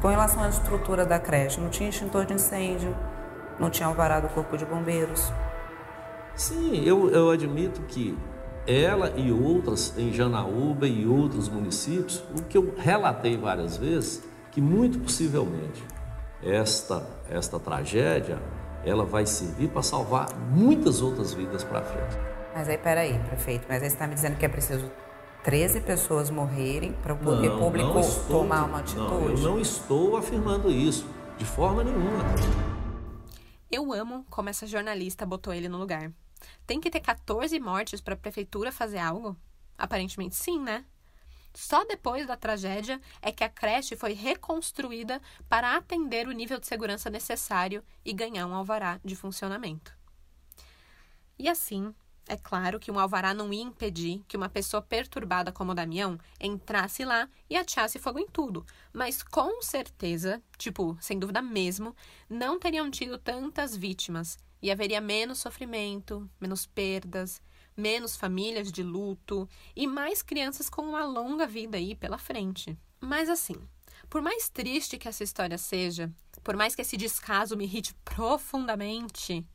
[0.01, 2.95] Com relação à estrutura da creche, não tinha extintor de incêndio,
[3.59, 5.31] não tinha alvará do Corpo de Bombeiros.
[6.35, 8.15] Sim, eu, eu admito que
[8.67, 14.61] ela e outras em Janaúba e outros municípios, o que eu relatei várias vezes, que
[14.61, 15.83] muito possivelmente
[16.43, 18.39] esta, esta tragédia
[18.87, 22.17] ela vai servir para salvar muitas outras vidas para frente.
[22.53, 24.89] Mas aí, peraí, prefeito, mas aí você está me dizendo que é preciso
[25.43, 29.09] 13 pessoas morrerem para o poder não, público não estou, tomar uma atitude?
[29.09, 31.05] Não, eu não estou afirmando isso,
[31.37, 32.23] de forma nenhuma.
[33.69, 36.11] Eu amo como essa jornalista botou ele no lugar.
[36.65, 39.35] Tem que ter 14 mortes para a prefeitura fazer algo?
[39.77, 40.83] Aparentemente sim, né?
[41.57, 46.67] Só depois da tragédia é que a creche foi reconstruída para atender o nível de
[46.67, 49.91] segurança necessário e ganhar um alvará de funcionamento.
[51.35, 51.95] E assim,
[52.27, 56.19] é claro que um alvará não ia impedir que uma pessoa perturbada como o Damião
[56.39, 61.95] entrasse lá e ateasse fogo em tudo, mas com certeza, tipo, sem dúvida mesmo,
[62.29, 67.41] não teriam tido tantas vítimas e haveria menos sofrimento, menos perdas,
[67.75, 72.77] menos famílias de luto e mais crianças com uma longa vida aí pela frente.
[72.99, 73.55] Mas assim,
[74.09, 76.11] por mais triste que essa história seja,
[76.43, 79.45] por mais que esse descaso me irrite profundamente,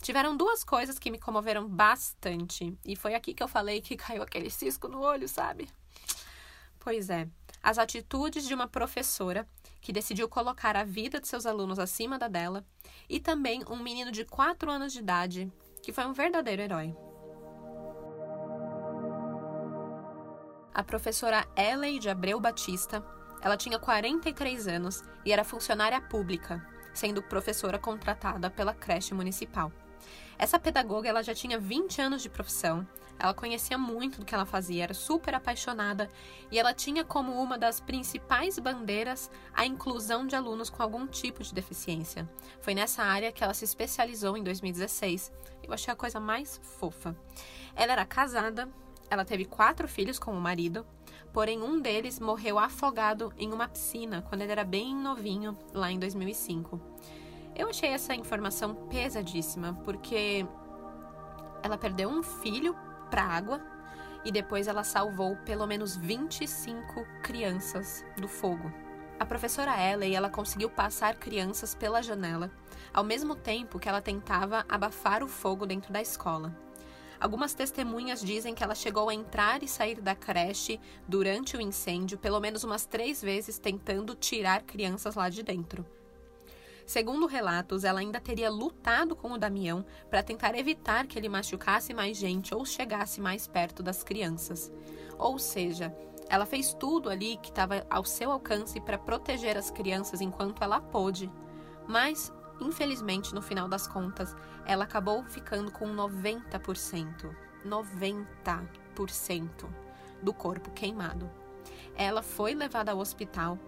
[0.00, 2.76] tiveram duas coisas que me comoveram bastante.
[2.84, 5.68] E foi aqui que eu falei que caiu aquele cisco no olho, sabe?
[6.78, 7.28] Pois é,
[7.62, 9.46] as atitudes de uma professora
[9.88, 12.62] que decidiu colocar a vida de seus alunos acima da dela,
[13.08, 15.50] e também um menino de 4 anos de idade
[15.82, 16.94] que foi um verdadeiro herói.
[20.74, 23.02] A professora Ellen de Abreu Batista,
[23.40, 29.72] ela tinha 43 anos e era funcionária pública, sendo professora contratada pela creche municipal.
[30.36, 32.86] Essa pedagoga ela já tinha 20 anos de profissão,
[33.18, 36.08] ela conhecia muito do que ela fazia, era super apaixonada
[36.50, 41.42] e ela tinha como uma das principais bandeiras a inclusão de alunos com algum tipo
[41.42, 42.28] de deficiência.
[42.60, 45.32] Foi nessa área que ela se especializou em 2016.
[45.62, 47.16] Eu achei a coisa mais fofa.
[47.74, 48.68] Ela era casada,
[49.10, 50.86] ela teve quatro filhos com o marido,
[51.32, 55.98] porém um deles morreu afogado em uma piscina quando ele era bem novinho, lá em
[55.98, 56.80] 2005.
[57.56, 60.46] Eu achei essa informação pesadíssima, porque
[61.62, 62.76] ela perdeu um filho
[63.08, 63.60] para água
[64.24, 68.72] e depois ela salvou pelo menos 25 crianças do fogo.
[69.18, 72.50] A professora Ellie, ela conseguiu passar crianças pela janela,
[72.94, 76.56] ao mesmo tempo que ela tentava abafar o fogo dentro da escola.
[77.20, 82.16] Algumas testemunhas dizem que ela chegou a entrar e sair da creche durante o incêndio
[82.16, 85.84] pelo menos umas três vezes tentando tirar crianças lá de dentro.
[86.88, 91.92] Segundo relatos, ela ainda teria lutado com o Damião para tentar evitar que ele machucasse
[91.92, 94.72] mais gente ou chegasse mais perto das crianças.
[95.18, 95.94] Ou seja,
[96.30, 100.80] ela fez tudo ali que estava ao seu alcance para proteger as crianças enquanto ela
[100.80, 101.30] pôde.
[101.86, 104.34] Mas Infelizmente, no final das contas,
[104.66, 107.30] ela acabou ficando com 90%.
[107.64, 108.26] 90%
[110.20, 111.30] do corpo queimado.
[111.94, 113.58] Ela foi levada ao hospital,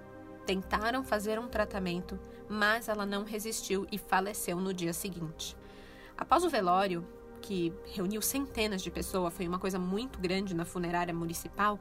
[0.47, 5.57] tentaram fazer um tratamento, mas ela não resistiu e faleceu no dia seguinte.
[6.17, 7.07] Após o velório,
[7.41, 11.79] que reuniu centenas de pessoas, foi uma coisa muito grande na funerária municipal,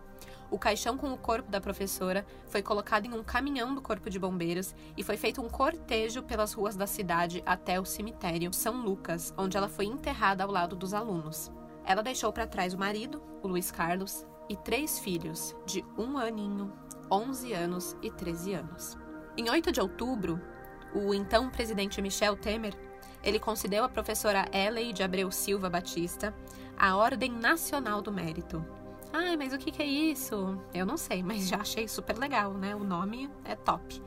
[0.51, 4.17] o caixão com o corpo da professora foi colocado em um caminhão do Corpo de
[4.17, 9.31] Bombeiros e foi feito um cortejo pelas ruas da cidade até o cemitério São Lucas,
[9.37, 11.51] onde ela foi enterrada ao lado dos alunos.
[11.85, 16.73] Ela deixou para trás o marido, o Luiz Carlos, e três filhos, de um aninho,
[17.11, 18.97] 11 anos e 13 anos.
[19.37, 20.41] Em 8 de outubro,
[20.93, 22.73] o então presidente Michel Temer
[23.23, 26.33] ele concedeu à professora Ellie de Abreu Silva Batista
[26.77, 28.65] a Ordem Nacional do Mérito,
[29.11, 30.61] Ai, mas o que, é isso?
[30.73, 32.75] Eu não sei, mas já achei super legal, né?
[32.75, 34.01] O nome é top.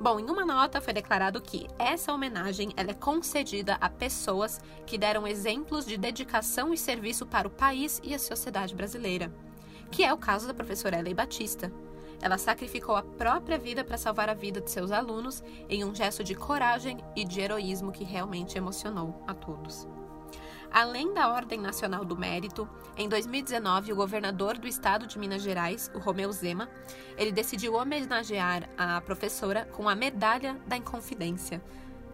[0.00, 4.96] Bom, em uma nota foi declarado que essa homenagem ela é concedida a pessoas que
[4.96, 9.32] deram exemplos de dedicação e serviço para o país e a sociedade brasileira,
[9.90, 11.72] que é o caso da professora Elei Batista.
[12.20, 16.24] Ela sacrificou a própria vida para salvar a vida de seus alunos em um gesto
[16.24, 19.86] de coragem e de heroísmo que realmente emocionou a todos.
[20.70, 25.90] Além da Ordem Nacional do Mérito, em 2019, o governador do estado de Minas Gerais,
[25.94, 26.68] o Romeu Zema,
[27.16, 31.62] ele decidiu homenagear a professora com a Medalha da Inconfidência.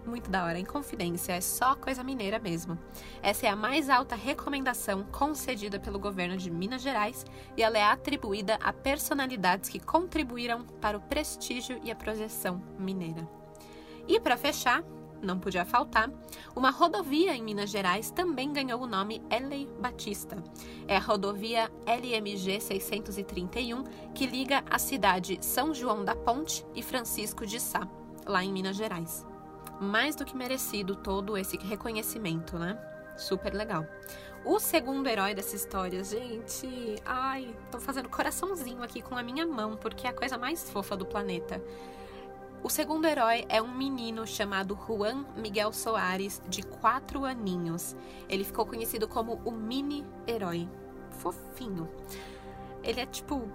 [0.07, 2.79] Muito da hora, Inconfidência é só coisa mineira mesmo.
[3.23, 7.25] Essa é a mais alta recomendação concedida pelo governo de Minas Gerais
[7.57, 13.27] e ela é atribuída a personalidades que contribuíram para o prestígio e a projeção mineira.
[14.07, 14.85] E para fechar,
[15.23, 16.11] não podia faltar.
[16.55, 19.67] Uma rodovia em Minas Gerais também ganhou o nome L.
[19.81, 20.37] Batista.
[20.87, 27.47] É a rodovia LMG 631 que liga a cidade São João da Ponte e Francisco
[27.47, 27.89] de Sá,
[28.27, 29.25] lá em Minas Gerais.
[29.81, 32.79] Mais do que merecido todo esse reconhecimento, né?
[33.17, 33.87] Super legal.
[34.45, 36.97] O segundo herói dessa história, gente.
[37.05, 40.97] Ai, tô fazendo coraçãozinho aqui com a minha mão, porque é a coisa mais fofa
[40.97, 41.63] do planeta.
[42.63, 47.95] O segundo herói é um menino chamado Juan Miguel Soares, de 4 aninhos.
[48.29, 50.69] Ele ficou conhecido como o mini-herói.
[51.11, 51.89] Fofinho.
[52.83, 53.49] Ele é tipo.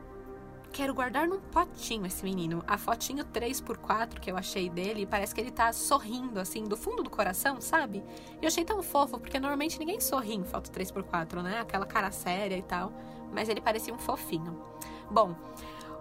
[0.72, 2.64] Quero guardar num potinho esse menino.
[2.68, 7.04] A fotinho 3x4 que eu achei dele, parece que ele tá sorrindo, assim, do fundo
[7.04, 8.04] do coração, sabe?
[8.42, 11.60] E eu achei tão fofo, porque normalmente ninguém sorri em foto 3x4, né?
[11.60, 12.94] Aquela cara séria e tal.
[13.34, 14.58] Mas ele parecia um fofinho.
[15.10, 15.36] Bom,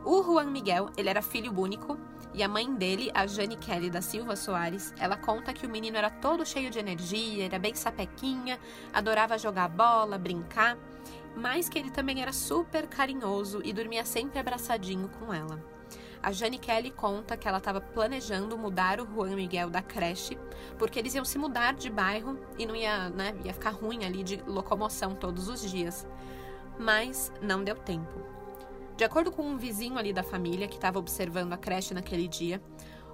[0.05, 1.99] o Juan Miguel, ele era filho único
[2.35, 5.97] e a mãe dele, a Jane Kelly da Silva Soares, ela conta que o menino
[5.97, 8.61] era todo cheio de energia, era bem sapequinha,
[8.93, 10.77] adorava jogar bola, brincar,
[11.37, 15.63] mas que ele também era super carinhoso e dormia sempre abraçadinho com ela.
[16.23, 20.37] A Jane Kelly conta que ela estava planejando mudar o Juan Miguel da creche,
[20.77, 24.25] porque eles iam se mudar de bairro e não ia, né, ia ficar ruim ali
[24.25, 26.07] de locomoção todos os dias.
[26.79, 28.21] Mas não deu tempo.
[28.97, 32.61] De acordo com um vizinho ali da família que estava observando a creche naquele dia,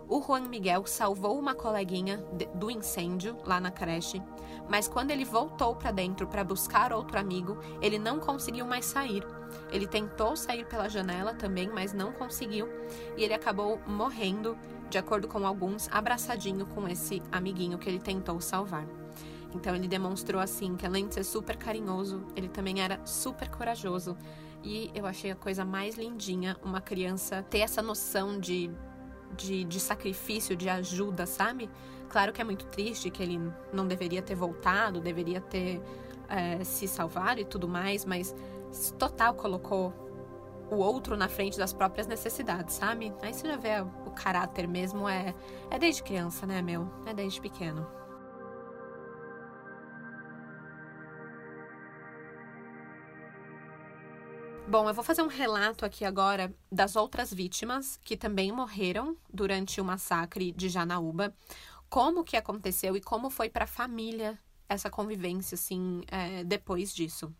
[0.08, 2.18] o Juan Miguel salvou uma coleguinha
[2.54, 4.22] do incêndio lá na creche,
[4.68, 9.24] mas quando ele voltou para dentro para buscar outro amigo, ele não conseguiu mais sair.
[9.70, 12.68] Ele tentou sair pela janela também, mas não conseguiu,
[13.16, 14.56] e ele acabou morrendo,
[14.90, 18.86] de acordo com alguns, abraçadinho com esse amiguinho que ele tentou salvar.
[19.54, 24.16] Então ele demonstrou assim que além de ser super carinhoso, ele também era super corajoso
[24.64, 28.70] e eu achei a coisa mais lindinha uma criança ter essa noção de,
[29.36, 31.70] de, de sacrifício, de ajuda, sabe?
[32.08, 33.40] Claro que é muito triste que ele
[33.72, 35.82] não deveria ter voltado, deveria ter
[36.28, 38.34] é, se salvado e tudo mais, mas
[38.98, 39.92] total colocou
[40.70, 43.12] o outro na frente das próprias necessidades, sabe?
[43.22, 45.34] Aí você já vê o caráter mesmo, é,
[45.70, 46.88] é desde criança, né, meu?
[47.06, 47.86] É desde pequeno.
[54.66, 59.80] Bom, eu vou fazer um relato aqui agora das outras vítimas que também morreram durante
[59.80, 61.34] o massacre de Janaúba,
[61.88, 67.32] como que aconteceu e como foi para a família essa convivência, assim, é, depois disso.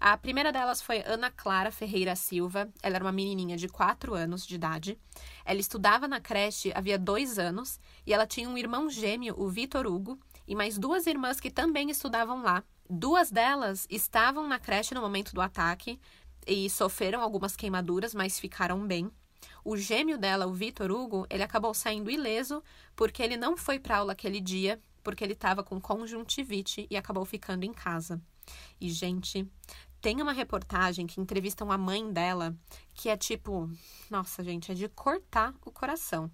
[0.00, 2.68] A primeira delas foi Ana Clara Ferreira Silva.
[2.82, 4.98] Ela era uma menininha de 4 anos de idade.
[5.44, 9.86] Ela estudava na creche havia dois anos e ela tinha um irmão gêmeo, o Vitor
[9.86, 12.62] Hugo, e mais duas irmãs que também estudavam lá.
[12.88, 15.98] Duas delas estavam na creche no momento do ataque,
[16.46, 19.10] e sofreram algumas queimaduras, mas ficaram bem.
[19.64, 22.62] O gêmeo dela, o Vitor Hugo, ele acabou saindo ileso
[22.94, 27.24] porque ele não foi para aula aquele dia, porque ele estava com conjuntivite e acabou
[27.24, 28.20] ficando em casa.
[28.80, 29.48] E, gente,
[30.00, 32.54] tem uma reportagem que entrevistam a mãe dela,
[32.94, 33.68] que é tipo,
[34.08, 36.30] nossa, gente, é de cortar o coração.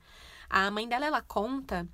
[0.48, 1.88] A mãe dela, ela conta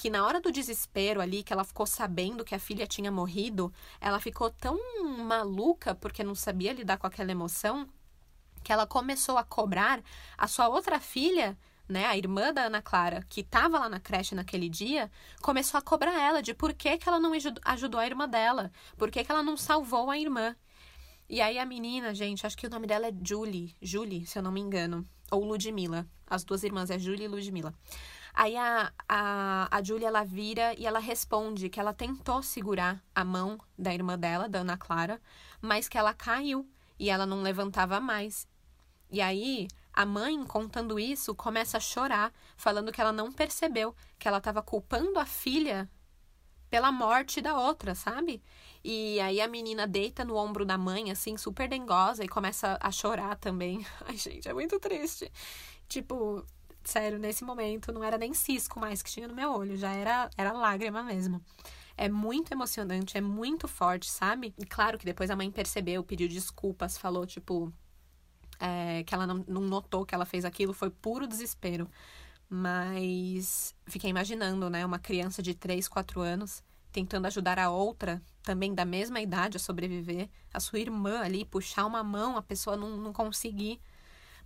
[0.00, 3.70] que na hora do desespero ali, que ela ficou sabendo que a filha tinha morrido,
[4.00, 4.78] ela ficou tão
[5.18, 7.86] maluca porque não sabia lidar com aquela emoção,
[8.64, 10.02] que ela começou a cobrar
[10.38, 11.54] a sua outra filha
[11.86, 15.10] né, a irmã da Ana Clara, que estava lá na creche naquele dia,
[15.42, 17.32] começou a cobrar ela de por que, que ela não
[17.66, 20.56] ajudou a irmã dela, por que, que ela não salvou a irmã.
[21.28, 24.42] E aí a menina, gente, acho que o nome dela é Julie, Julie, se eu
[24.42, 26.06] não me engano, ou Ludmilla.
[26.26, 27.74] As duas irmãs é Julie e Ludmilla.
[28.34, 33.24] Aí a, a, a Julia, ela vira e ela responde que ela tentou segurar a
[33.24, 35.20] mão da irmã dela, da Ana Clara,
[35.60, 38.46] mas que ela caiu e ela não levantava mais.
[39.10, 44.28] E aí a mãe, contando isso, começa a chorar, falando que ela não percebeu que
[44.28, 45.90] ela estava culpando a filha
[46.70, 48.42] pela morte da outra, sabe?
[48.84, 52.90] E aí a menina deita no ombro da mãe, assim, super dengosa, e começa a
[52.92, 53.84] chorar também.
[54.06, 55.30] Ai, gente, é muito triste.
[55.88, 56.46] Tipo,
[56.90, 60.30] sério, nesse momento não era nem cisco mais que tinha no meu olho, já era,
[60.36, 61.42] era lágrima mesmo.
[61.96, 64.54] É muito emocionante, é muito forte, sabe?
[64.58, 67.72] E claro que depois a mãe percebeu, pediu desculpas, falou, tipo,
[68.58, 71.88] é, que ela não, não notou que ela fez aquilo, foi puro desespero.
[72.48, 78.74] Mas fiquei imaginando, né, uma criança de 3, 4 anos tentando ajudar a outra, também
[78.74, 82.96] da mesma idade, a sobreviver, a sua irmã ali, puxar uma mão, a pessoa não,
[82.96, 83.80] não conseguir.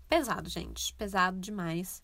[0.08, 2.02] Pesado, gente, pesado demais.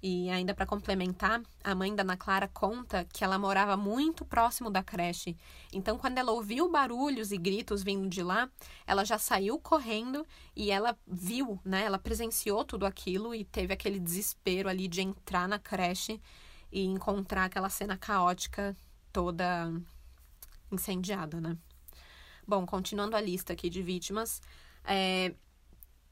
[0.00, 4.70] E ainda para complementar, a mãe da Ana Clara conta que ela morava muito próximo
[4.70, 5.36] da creche.
[5.72, 8.48] Então, quando ela ouviu barulhos e gritos vindo de lá,
[8.86, 10.24] ela já saiu correndo
[10.54, 11.82] e ela viu, né?
[11.82, 16.20] Ela presenciou tudo aquilo e teve aquele desespero ali de entrar na creche
[16.70, 18.76] e encontrar aquela cena caótica
[19.12, 19.72] toda
[20.70, 21.56] incendiada, né?
[22.46, 24.40] Bom, continuando a lista aqui de vítimas,
[24.84, 25.34] é,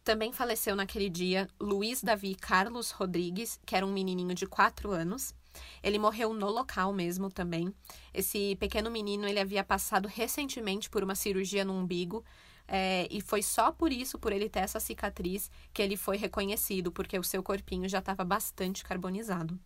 [0.06, 5.34] também faleceu naquele dia Luiz Davi Carlos Rodrigues, que era um menininho de 4 anos.
[5.82, 7.74] Ele morreu no local mesmo também.
[8.14, 12.24] Esse pequeno menino ele havia passado recentemente por uma cirurgia no umbigo
[12.68, 16.92] é, e foi só por isso, por ele ter essa cicatriz, que ele foi reconhecido,
[16.92, 19.58] porque o seu corpinho já estava bastante carbonizado.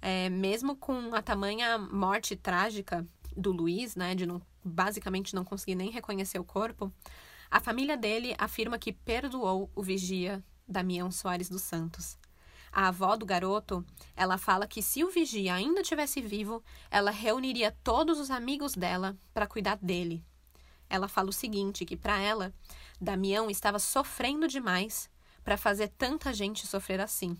[0.00, 3.06] É, mesmo com a tamanha morte trágica
[3.36, 6.90] do Luiz, né, de não basicamente não conseguir nem reconhecer o corpo,
[7.50, 12.18] a família dele afirma que perdoou o vigia Damião Soares dos Santos.
[12.72, 13.84] A avó do garoto,
[14.14, 19.16] ela fala que se o vigia ainda tivesse vivo, ela reuniria todos os amigos dela
[19.32, 20.22] para cuidar dele.
[20.88, 22.52] Ela fala o seguinte, que para ela,
[23.00, 25.08] Damião estava sofrendo demais
[25.42, 27.36] para fazer tanta gente sofrer assim.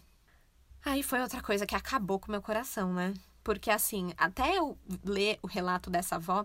[0.84, 3.12] Aí foi outra coisa que acabou com meu coração, né?
[3.46, 6.44] Porque assim, até eu ler o relato dessa avó,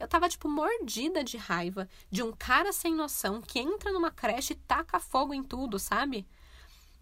[0.00, 4.54] eu tava tipo mordida de raiva de um cara sem noção que entra numa creche
[4.54, 6.26] e taca fogo em tudo, sabe?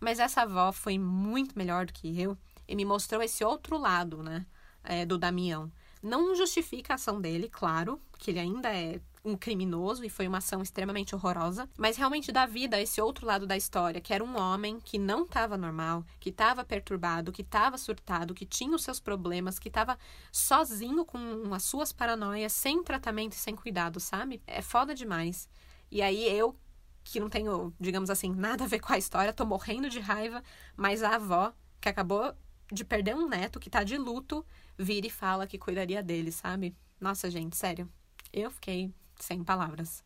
[0.00, 2.36] Mas essa avó foi muito melhor do que eu
[2.66, 4.44] e me mostrou esse outro lado, né?
[4.82, 5.70] É, do Damião.
[6.02, 10.38] Não justifica a ação dele, claro, que ele ainda é um criminoso e foi uma
[10.38, 14.22] ação extremamente horrorosa, mas realmente dá vida a esse outro lado da história, que era
[14.22, 18.84] um homem que não estava normal, que estava perturbado, que estava surtado, que tinha os
[18.84, 19.98] seus problemas, que estava
[20.30, 24.40] sozinho com as suas paranoias, sem tratamento e sem cuidado, sabe?
[24.46, 25.48] É foda demais.
[25.90, 26.56] E aí eu,
[27.02, 30.40] que não tenho, digamos assim, nada a ver com a história, tô morrendo de raiva,
[30.76, 32.32] mas a avó, que acabou
[32.70, 34.46] de perder um neto, que tá de luto,
[34.78, 36.76] vira e fala que cuidaria dele, sabe?
[37.00, 37.88] Nossa, gente, sério.
[38.32, 40.04] Eu fiquei sem palavras.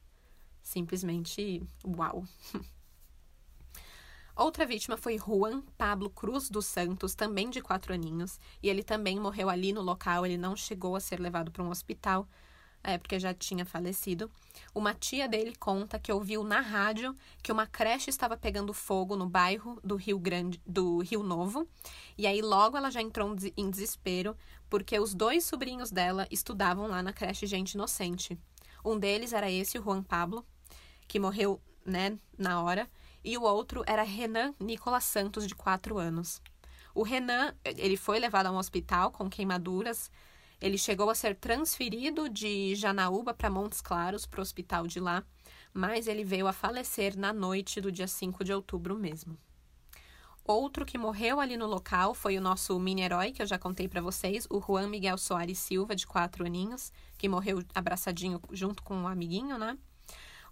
[0.62, 2.24] Simplesmente uau.
[4.36, 9.20] Outra vítima foi Juan Pablo Cruz dos Santos, também de quatro aninhos, e ele também
[9.20, 10.24] morreu ali no local.
[10.24, 12.26] Ele não chegou a ser levado para um hospital,
[12.82, 14.30] é, porque já tinha falecido.
[14.74, 19.28] Uma tia dele conta que ouviu na rádio que uma creche estava pegando fogo no
[19.28, 21.68] bairro do Rio Grande, do Rio Novo,
[22.16, 24.34] e aí logo ela já entrou em desespero,
[24.70, 28.38] porque os dois sobrinhos dela estudavam lá na creche Gente Inocente.
[28.84, 30.44] Um deles era esse, o Juan Pablo,
[31.06, 32.88] que morreu né, na hora,
[33.22, 36.40] e o outro era Renan Nicolas Santos, de 4 anos.
[36.94, 40.10] O Renan, ele foi levado a um hospital com queimaduras.
[40.60, 45.24] Ele chegou a ser transferido de Janaúba para Montes Claros, para o hospital de lá,
[45.72, 49.38] mas ele veio a falecer na noite do dia 5 de outubro mesmo.
[50.50, 54.00] Outro que morreu ali no local foi o nosso mini-herói, que eu já contei para
[54.00, 59.06] vocês, o Juan Miguel Soares Silva, de quatro aninhos, que morreu abraçadinho junto com um
[59.06, 59.78] amiguinho, né?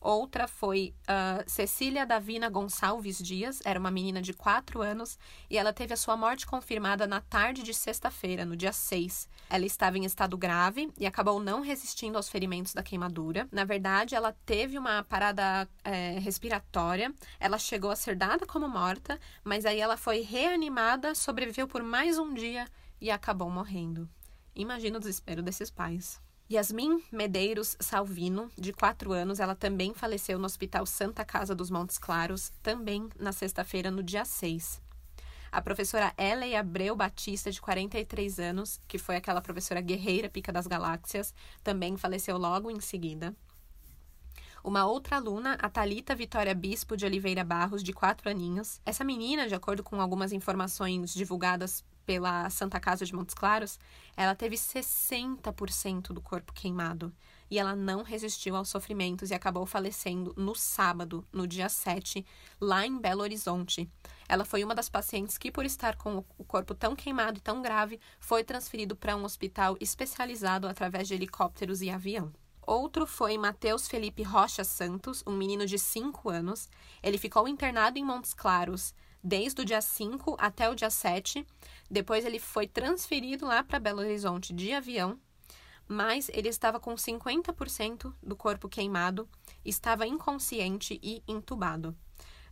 [0.01, 5.18] Outra foi uh, Cecília Davina Gonçalves Dias, era uma menina de 4 anos
[5.51, 9.28] e ela teve a sua morte confirmada na tarde de sexta-feira, no dia 6.
[9.51, 13.49] Ela estava em estado grave e acabou não resistindo aos ferimentos da queimadura.
[13.51, 19.18] Na verdade, ela teve uma parada é, respiratória, ela chegou a ser dada como morta,
[19.42, 22.66] mas aí ela foi reanimada, sobreviveu por mais um dia
[23.01, 24.09] e acabou morrendo.
[24.55, 26.20] Imagina o desespero desses pais.
[26.51, 31.99] Yasmin Medeiros Salvino, de 4 anos, ela também faleceu no Hospital Santa Casa dos Montes
[31.99, 34.80] Claros, também na sexta-feira, no dia 6.
[35.53, 40.66] A professora Ellen Abreu Batista, de 43 anos, que foi aquela professora guerreira pica das
[40.66, 43.36] galáxias, também faleceu logo em seguida.
[44.64, 48.80] Uma outra aluna, a Talita Vitória Bispo de Oliveira Barros, de 4 aninhos.
[48.86, 53.78] Essa menina, de acordo com algumas informações divulgadas pela Santa Casa de Montes Claros,
[54.16, 57.12] ela teve 60% do corpo queimado
[57.50, 62.24] e ela não resistiu aos sofrimentos e acabou falecendo no sábado, no dia 7,
[62.59, 63.90] lá em Belo Horizonte.
[64.26, 67.61] Ela foi uma das pacientes que, por estar com o corpo tão queimado e tão
[67.61, 72.32] grave, foi transferido para um hospital especializado através de helicópteros e avião.
[72.66, 76.70] Outro foi Matheus Felipe Rocha Santos, um menino de 5 anos.
[77.02, 81.47] Ele ficou internado em Montes Claros desde o dia 5 até o dia 7.
[81.91, 85.19] Depois ele foi transferido lá para Belo Horizonte de avião,
[85.87, 89.29] mas ele estava com 50% do corpo queimado,
[89.64, 91.97] estava inconsciente e entubado.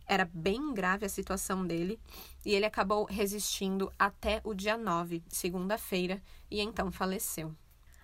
[0.05, 1.99] Era bem grave a situação dele
[2.45, 7.53] e ele acabou resistindo até o dia 9, segunda-feira, e então faleceu.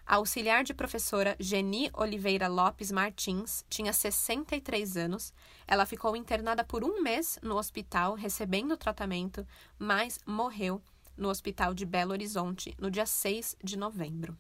[0.06, 5.34] A auxiliar de professora Geni Oliveira Lopes Martins tinha 63 anos.
[5.66, 9.48] Ela ficou internada por um mês no hospital recebendo tratamento,
[9.80, 10.82] mas morreu
[11.16, 14.38] no hospital de Belo Horizonte no dia 6 de novembro.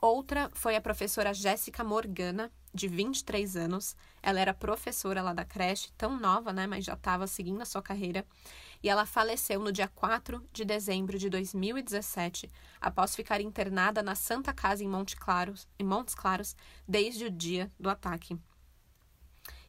[0.00, 3.96] Outra foi a professora Jéssica Morgana, de 23 anos.
[4.22, 7.82] Ela era professora lá da creche, tão nova, né, mas já estava seguindo a sua
[7.82, 8.24] carreira.
[8.80, 12.48] E ela faleceu no dia 4 de dezembro de 2017,
[12.80, 16.54] após ficar internada na Santa Casa em, Monte Claros, em Montes Claros
[16.86, 18.38] desde o dia do ataque.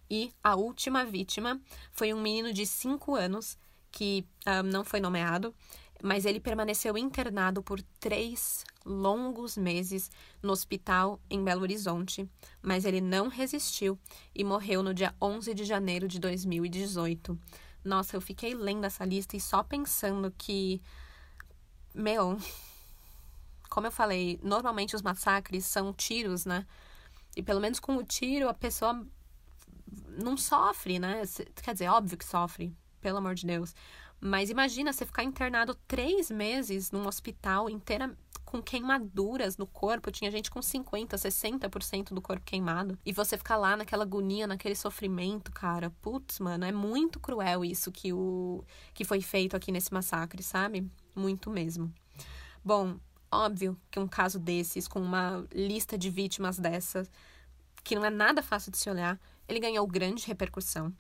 [0.08, 1.60] E a última vítima
[1.92, 3.58] foi um menino de 5 anos
[3.92, 5.56] que um, ah, não foi nomeado,
[6.02, 10.10] mas ele permaneceu internado por três longos meses
[10.41, 12.30] no hospital em Belo Horizonte,
[12.62, 14.00] mas ele não resistiu
[14.34, 17.38] e morreu no dia 11 de janeiro de 2018.
[17.84, 20.82] Nossa, eu fiquei lendo essa lista e só pensando que.
[21.93, 22.38] Meu.
[23.70, 26.66] Como eu falei, normalmente os massacres são tiros, né?
[27.36, 29.06] E pelo menos com o tiro a pessoa
[30.18, 31.22] não sofre, né?
[31.62, 33.74] Quer dizer, óbvio que sofre, pelo amor de Deus.
[34.22, 40.12] Mas imagina você ficar internado três meses num hospital inteira com queimaduras no corpo.
[40.12, 42.98] Tinha gente com 50%, 60% do corpo queimado.
[43.06, 45.92] E você ficar lá naquela agonia, naquele sofrimento, cara.
[46.02, 48.64] Putz, mano, é muito cruel isso que, o,
[48.94, 50.90] que foi feito aqui nesse massacre, sabe?
[51.16, 51.94] Muito mesmo.
[52.66, 52.98] Bom,
[53.32, 57.10] óbvio que um caso desses, com uma lista de vítimas dessas,
[57.84, 60.94] que não é nada fácil de se olhar, ele ganhou grande repercussão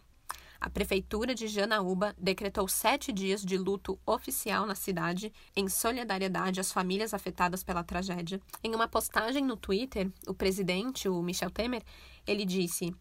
[0.61, 6.71] a Prefeitura de Janaúba decretou sete dias de luto oficial na cidade em solidariedade às
[6.71, 8.41] famílias afetadas pela tragédia.
[8.61, 11.81] Em uma postagem no Twitter, o presidente, o Michel Temer,
[12.27, 12.93] ele disse: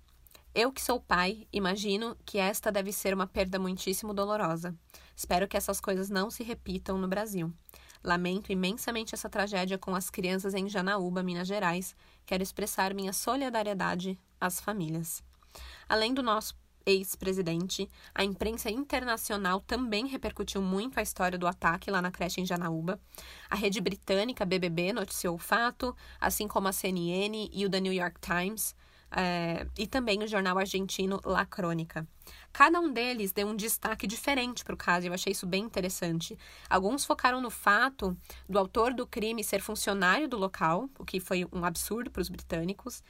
[0.55, 4.73] Eu que sou pai, imagino que esta deve ser uma perda muitíssimo dolorosa.
[5.17, 7.53] Espero que essas coisas não se repitam no Brasil.
[8.05, 11.97] Lamento imensamente essa tragédia com as crianças em Janaúba, Minas Gerais.
[12.25, 15.25] Quero expressar minha solidariedade às famílias.
[15.89, 16.55] Além do nosso
[16.89, 17.89] ex-presidente.
[18.15, 22.99] A imprensa internacional também repercutiu muito a história do ataque lá na creche em Janaúba.
[23.51, 27.93] A rede britânica BBB noticiou o fato, assim como a CNN e o The New
[27.93, 28.75] York Times.
[29.11, 32.07] É, e também o jornal argentino La Crônica.
[32.53, 36.39] Cada um deles deu um destaque diferente para o caso, eu achei isso bem interessante.
[36.69, 38.15] Alguns focaram no fato
[38.47, 42.29] do autor do crime ser funcionário do local, o que foi um absurdo para os
[42.29, 43.03] britânicos.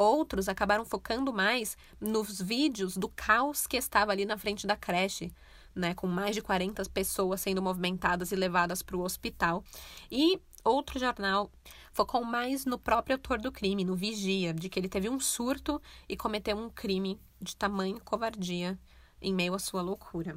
[0.00, 5.30] Outros acabaram focando mais nos vídeos do caos que estava ali na frente da creche,
[5.74, 9.62] né, com mais de 40 pessoas sendo movimentadas e levadas para o hospital.
[10.10, 11.52] E outro jornal
[11.92, 15.78] focou mais no próprio autor do crime, no vigia, de que ele teve um surto
[16.08, 18.78] e cometeu um crime de tamanho covardia
[19.20, 20.34] em meio à sua loucura.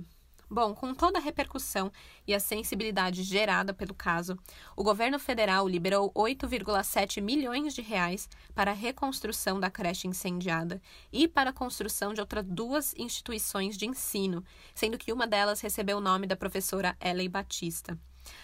[0.54, 1.92] Bom, com toda a repercussão
[2.28, 4.38] e a sensibilidade gerada pelo caso,
[4.78, 10.80] o governo federal liberou 8,7 milhões de reais para a reconstrução da creche incendiada
[11.12, 14.46] e para a construção de outras duas instituições de ensino,
[14.76, 17.98] sendo que uma delas recebeu o nome da professora Ellen Batista.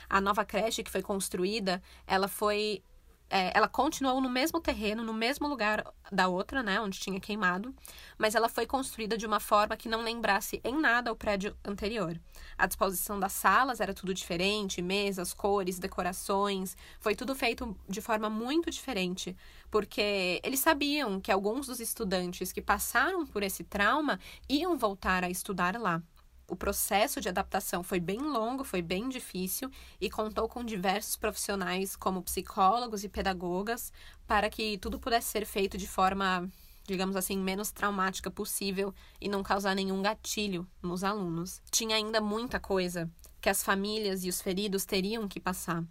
[0.09, 2.81] A nova creche que foi construída, ela foi
[3.29, 7.73] é, ela continuou no mesmo terreno, no mesmo lugar da outra, né, onde tinha queimado,
[8.17, 12.19] mas ela foi construída de uma forma que não lembrasse em nada o prédio anterior.
[12.57, 18.29] A disposição das salas era tudo diferente, mesas, cores, decorações, foi tudo feito de forma
[18.29, 19.35] muito diferente,
[19.69, 24.19] porque eles sabiam que alguns dos estudantes que passaram por esse trauma
[24.49, 26.01] iam voltar a estudar lá.
[26.49, 29.69] O processo de adaptação foi bem longo, foi bem difícil
[30.01, 33.93] e contou com diversos profissionais, como psicólogos e pedagogas,
[34.25, 36.49] para que tudo pudesse ser feito de forma,
[36.87, 38.91] digamos assim, menos traumática possível
[39.21, 41.61] e não causar nenhum gatilho nos alunos.
[41.69, 43.07] Tinha ainda muita coisa
[43.39, 45.83] que as famílias e os feridos teriam que passar.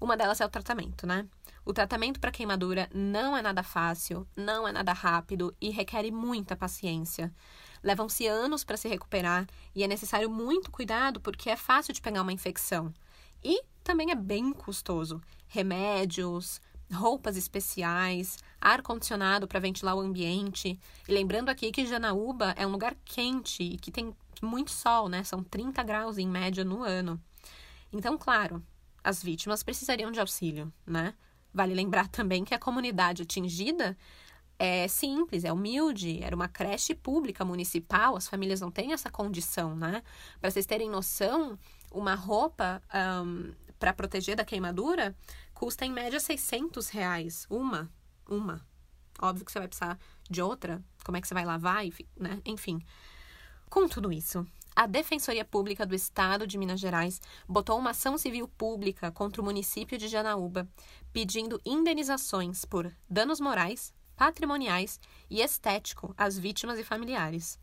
[0.00, 1.28] Uma delas é o tratamento, né?
[1.62, 6.56] O tratamento para queimadura não é nada fácil, não é nada rápido e requer muita
[6.56, 7.30] paciência.
[7.82, 12.22] Levam-se anos para se recuperar e é necessário muito cuidado porque é fácil de pegar
[12.22, 12.92] uma infecção.
[13.42, 15.20] E também é bem custoso.
[15.48, 16.60] Remédios,
[16.92, 20.78] roupas especiais, ar-condicionado para ventilar o ambiente.
[21.08, 25.22] E lembrando aqui que Janaúba é um lugar quente e que tem muito sol, né?
[25.24, 27.20] São 30 graus em média no ano.
[27.92, 28.62] Então, claro,
[29.02, 31.14] as vítimas precisariam de auxílio, né?
[31.52, 33.96] Vale lembrar também que a comunidade atingida
[34.62, 39.74] é simples, é humilde, era uma creche pública municipal, as famílias não têm essa condição,
[39.74, 40.02] né?
[40.38, 41.58] Para vocês terem noção,
[41.90, 42.82] uma roupa
[43.24, 45.16] um, para proteger da queimadura
[45.54, 47.46] custa em média 600 reais.
[47.48, 47.90] Uma,
[48.28, 48.60] uma.
[49.18, 49.98] Óbvio que você vai precisar
[50.28, 51.82] de outra, como é que você vai lavar,
[52.14, 52.42] né?
[52.44, 52.84] Enfim.
[53.70, 54.46] Com tudo isso,
[54.76, 59.44] a Defensoria Pública do Estado de Minas Gerais botou uma ação civil pública contra o
[59.44, 60.68] município de Janaúba,
[61.14, 65.00] pedindo indenizações por danos morais, patrimoniais
[65.30, 67.58] e estético às vítimas e familiares.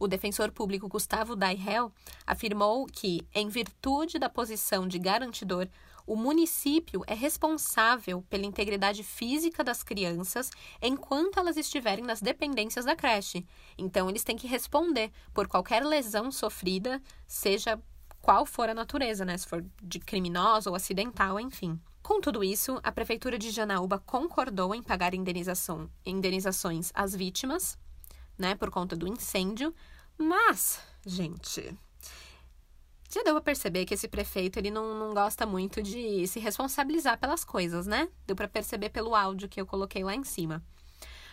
[0.00, 1.92] O defensor público Gustavo Daihel
[2.26, 5.68] afirmou que, em virtude da posição de garantidor,
[6.06, 12.96] o município é responsável pela integridade física das crianças enquanto elas estiverem nas dependências da
[12.96, 13.46] creche.
[13.76, 17.78] Então, eles têm que responder por qualquer lesão sofrida, seja
[18.22, 19.36] qual for a natureza, né?
[19.36, 21.78] Se for de criminosa ou acidental, enfim.
[22.04, 27.78] Com tudo isso, a Prefeitura de Janaúba concordou em pagar indenização, indenizações às vítimas,
[28.36, 29.74] né, por conta do incêndio,
[30.18, 31.74] mas, gente,
[33.10, 37.18] já deu pra perceber que esse prefeito ele não, não gosta muito de se responsabilizar
[37.18, 38.06] pelas coisas, né?
[38.26, 40.62] Deu para perceber pelo áudio que eu coloquei lá em cima.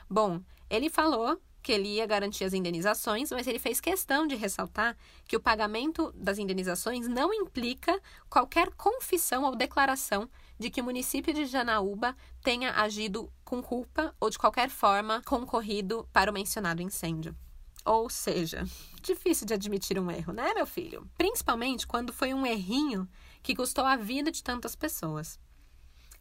[0.09, 4.95] Bom, ele falou que ele ia garantir as indenizações, mas ele fez questão de ressaltar
[5.27, 7.99] que o pagamento das indenizações não implica
[8.29, 10.29] qualquer confissão ou declaração
[10.61, 16.07] de que o município de Janaúba tenha agido com culpa ou de qualquer forma concorrido
[16.13, 17.35] para o mencionado incêndio.
[17.83, 18.63] Ou seja,
[19.01, 21.09] difícil de admitir um erro, né, meu filho?
[21.17, 23.09] Principalmente quando foi um errinho
[23.41, 25.39] que custou a vida de tantas pessoas.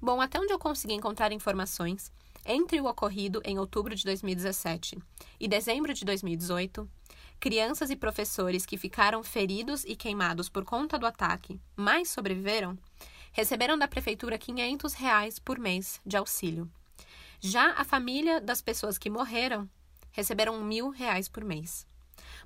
[0.01, 2.11] Bom, até onde eu consegui encontrar informações,
[2.47, 4.99] entre o ocorrido em outubro de 2017
[5.39, 6.89] e dezembro de 2018,
[7.39, 12.79] crianças e professores que ficaram feridos e queimados por conta do ataque, mas sobreviveram,
[13.33, 16.71] receberam da prefeitura 500 reais por mês de auxílio.
[17.41, 19.69] Já a família das pessoas que morreram
[20.13, 21.87] receberam mil reais por mês.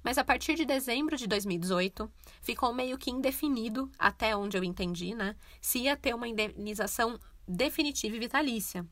[0.03, 2.11] Mas a partir de dezembro de 2018,
[2.43, 8.15] ficou meio que indefinido, até onde eu entendi, né, se ia ter uma indenização definitiva
[8.17, 8.87] e vitalícia.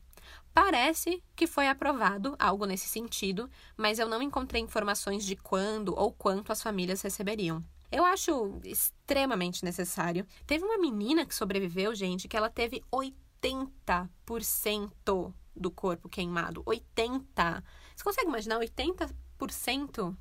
[0.53, 6.11] Parece que foi aprovado algo nesse sentido, mas eu não encontrei informações de quando ou
[6.11, 7.63] quanto as famílias receberiam.
[7.93, 10.25] Eu acho extremamente necessário.
[10.47, 16.63] Teve uma menina que sobreviveu, gente, que ela teve 80% do corpo queimado.
[16.63, 17.63] 80%.
[17.95, 20.17] Você consegue imaginar 80%?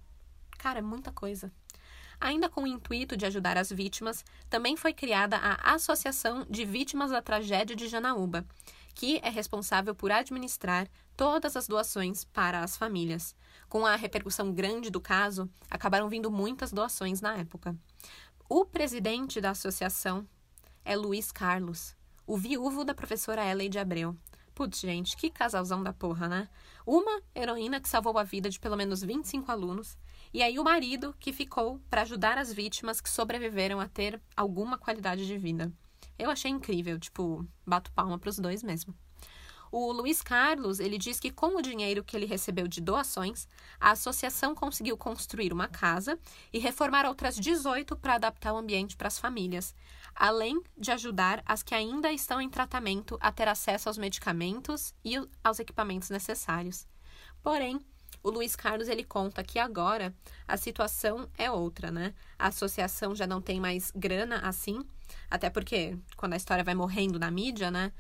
[0.58, 1.50] Cara, é muita coisa.
[2.20, 7.10] Ainda com o intuito de ajudar as vítimas, também foi criada a Associação de Vítimas
[7.10, 8.44] da Tragédia de Janaúba,
[8.94, 13.34] que é responsável por administrar todas as doações para as famílias.
[13.72, 17.74] Com a repercussão grande do caso, acabaram vindo muitas doações na época.
[18.46, 20.28] O presidente da associação
[20.84, 21.96] é Luiz Carlos,
[22.26, 24.14] o viúvo da professora Ellen de Abreu,
[24.54, 26.50] Putz, gente, que casalzão da porra, né?
[26.84, 29.96] Uma heroína que salvou a vida de pelo menos 25 alunos,
[30.34, 34.76] e aí o marido que ficou para ajudar as vítimas que sobreviveram a ter alguma
[34.76, 35.72] qualidade de vida.
[36.18, 38.94] Eu achei incrível, tipo, bato palma para os dois mesmo.
[39.74, 43.48] O Luiz Carlos, ele diz que com o dinheiro que ele recebeu de doações,
[43.80, 46.18] a associação conseguiu construir uma casa
[46.52, 49.74] e reformar outras 18 para adaptar o ambiente para as famílias,
[50.14, 55.14] além de ajudar as que ainda estão em tratamento a ter acesso aos medicamentos e
[55.42, 56.86] aos equipamentos necessários.
[57.42, 57.80] Porém,
[58.22, 60.14] o Luiz Carlos ele conta que agora
[60.46, 62.12] a situação é outra, né?
[62.38, 64.84] A associação já não tem mais grana assim,
[65.30, 67.90] até porque quando a história vai morrendo na mídia, né?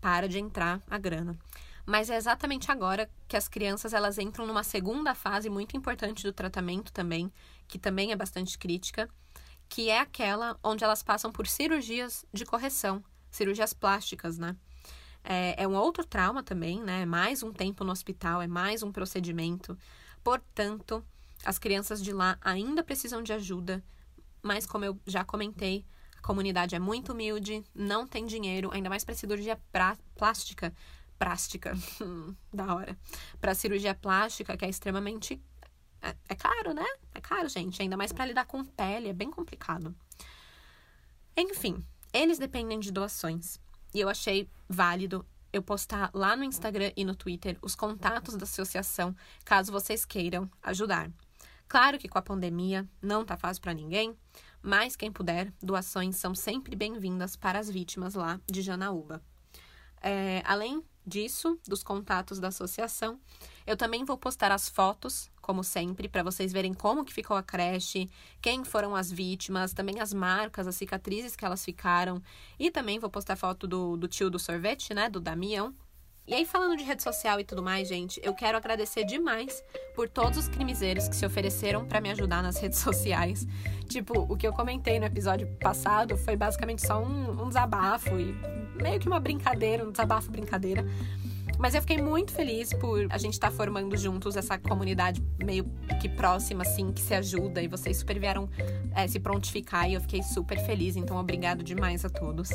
[0.00, 1.38] Para de entrar a grana.
[1.84, 6.32] Mas é exatamente agora que as crianças elas entram numa segunda fase muito importante do
[6.32, 7.32] tratamento também,
[7.68, 9.08] que também é bastante crítica,
[9.68, 14.56] que é aquela onde elas passam por cirurgias de correção, cirurgias plásticas, né?
[15.22, 17.02] É, é um outro trauma também, né?
[17.02, 19.78] É mais um tempo no hospital, é mais um procedimento.
[20.24, 21.04] Portanto,
[21.44, 23.82] as crianças de lá ainda precisam de ajuda,
[24.42, 25.84] mas como eu já comentei,
[26.26, 30.74] comunidade é muito humilde, não tem dinheiro, ainda mais para cirurgia pra, plástica.
[31.18, 31.72] Plástica,
[32.52, 32.98] da hora.
[33.40, 35.40] Para cirurgia plástica, que é extremamente.
[36.02, 36.84] É, é caro, né?
[37.14, 37.80] É caro, gente.
[37.80, 39.94] Ainda mais para lidar com pele, é bem complicado.
[41.36, 43.58] Enfim, eles dependem de doações.
[43.94, 48.44] E eu achei válido eu postar lá no Instagram e no Twitter os contatos da
[48.44, 49.14] associação,
[49.44, 51.10] caso vocês queiram ajudar.
[51.68, 54.14] Claro que com a pandemia não tá fácil para ninguém,
[54.66, 59.22] mas quem puder, doações são sempre bem-vindas para as vítimas lá de Janaúba.
[60.02, 63.20] É, além disso, dos contatos da associação,
[63.64, 67.44] eu também vou postar as fotos, como sempre, para vocês verem como que ficou a
[67.44, 68.10] creche,
[68.42, 72.20] quem foram as vítimas, também as marcas, as cicatrizes que elas ficaram.
[72.58, 75.72] E também vou postar foto do, do tio do sorvete, né, do Damião,
[76.26, 79.62] e aí, falando de rede social e tudo mais, gente, eu quero agradecer demais
[79.94, 83.46] por todos os crimezeiros que se ofereceram para me ajudar nas redes sociais.
[83.88, 88.34] Tipo, o que eu comentei no episódio passado foi basicamente só um, um desabafo e
[88.82, 90.84] meio que uma brincadeira, um desabafo brincadeira.
[91.58, 95.64] Mas eu fiquei muito feliz por a gente estar tá formando juntos essa comunidade meio
[96.00, 97.62] que próxima, assim, que se ajuda.
[97.62, 98.48] E vocês super vieram
[98.94, 100.96] é, se prontificar e eu fiquei super feliz.
[100.96, 102.50] Então, obrigado demais a todos.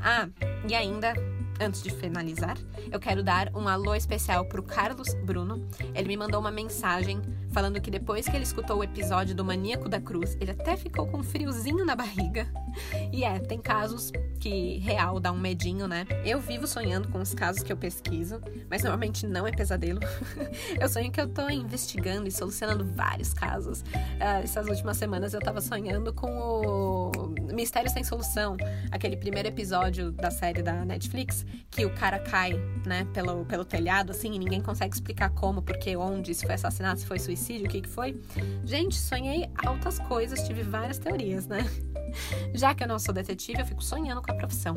[0.00, 0.28] Ah,
[0.66, 1.12] e ainda
[1.60, 2.56] Antes de finalizar,
[2.90, 5.66] eu quero dar um alô especial para o Carlos Bruno.
[5.94, 7.22] Ele me mandou uma mensagem
[7.54, 11.06] falando que depois que ele escutou o episódio do Maníaco da Cruz, ele até ficou
[11.06, 12.48] com um friozinho na barriga.
[13.12, 16.04] E é, tem casos que real dá um medinho, né?
[16.24, 20.00] Eu vivo sonhando com os casos que eu pesquiso, mas normalmente não é pesadelo.
[20.78, 23.82] eu sonho que eu tô investigando e solucionando vários casos.
[23.82, 28.56] Uh, essas últimas semanas eu tava sonhando com o Mistério Sem Solução,
[28.90, 32.52] aquele primeiro episódio da série da Netflix, que o cara cai,
[32.86, 37.00] né, pelo, pelo telhado, assim, e ninguém consegue explicar como, porque, onde, se foi assassinato,
[37.00, 38.20] se foi suicídio, o que que foi.
[38.64, 41.58] Gente, sonhei altas coisas, tive várias teorias, né?
[42.54, 44.76] Já que eu não sou detetive, eu fico sonhando com a profissão.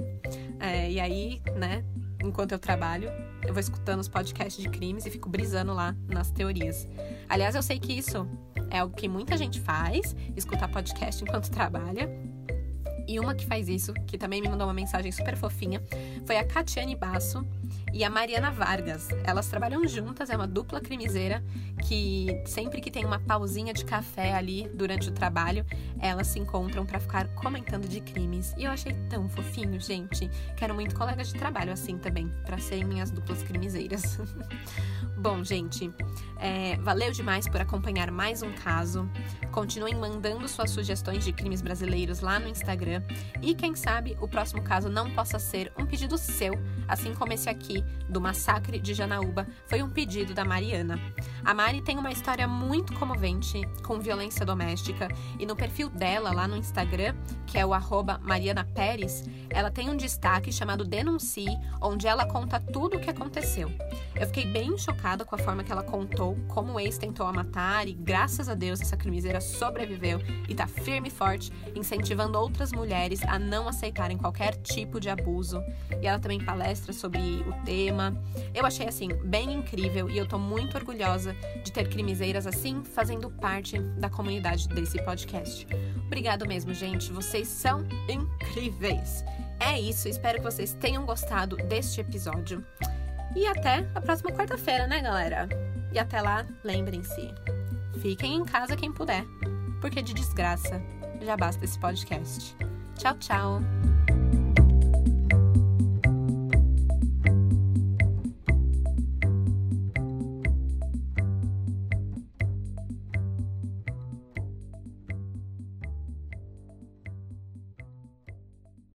[0.59, 1.83] É, e aí, né,
[2.23, 3.09] enquanto eu trabalho,
[3.45, 6.87] eu vou escutando os podcasts de crimes e fico brisando lá nas teorias.
[7.29, 8.27] Aliás, eu sei que isso
[8.69, 12.09] é algo que muita gente faz, escutar podcast enquanto trabalha.
[13.07, 15.81] E uma que faz isso, que também me mandou uma mensagem super fofinha,
[16.25, 17.45] foi a Catiane Basso
[17.97, 19.07] e a Mariana Vargas.
[19.23, 21.43] Elas trabalham juntas, é uma dupla crimiseira
[21.87, 25.65] que sempre que tem uma pausinha de café ali durante o trabalho,
[25.99, 28.53] elas se encontram para ficar comentando de crimes.
[28.55, 30.29] E eu achei tão fofinho, gente.
[30.55, 34.19] Quero muito colegas de trabalho assim também, para serem minhas duplas crimiseiras.
[35.17, 35.91] Bom, gente,
[36.39, 39.09] é, valeu demais por acompanhar mais um caso.
[39.51, 43.01] Continuem mandando suas sugestões de crimes brasileiros lá no Instagram.
[43.41, 46.53] E quem sabe o próximo caso não possa ser um pedido seu,
[46.87, 50.99] assim como esse aqui do massacre de Janaúba foi um pedido da Mariana.
[51.47, 55.07] A Mari tem uma história muito comovente com violência doméstica
[55.39, 59.89] e no perfil dela lá no Instagram, que é o arroba Mariana Pérez, ela tem
[59.89, 63.71] um destaque chamado Denuncie, onde ela conta tudo o que aconteceu.
[64.13, 67.31] Eu fiquei bem chocada com a forma que ela contou como o ex tentou a
[67.31, 70.19] matar e graças a Deus essa crimiseira sobreviveu
[70.49, 75.63] e tá firme e forte, incentivando outras mulheres a não aceitarem qualquer tipo de abuso.
[76.01, 78.21] E ela também palestra sobre o tema.
[78.53, 83.29] Eu achei assim bem incrível e eu tô muito orgulhosa de ter crimiseiras assim fazendo
[83.29, 85.67] parte da comunidade desse podcast.
[86.05, 87.11] Obrigado mesmo, gente.
[87.11, 89.23] Vocês são incríveis.
[89.59, 92.65] É isso, espero que vocês tenham gostado deste episódio.
[93.35, 95.47] E até a próxima quarta-feira, né, galera?
[95.91, 97.33] E até lá, lembrem-se:
[98.01, 99.25] fiquem em casa quem puder,
[99.81, 100.81] porque de desgraça
[101.21, 102.55] já basta esse podcast.
[102.95, 104.16] Tchau, tchau!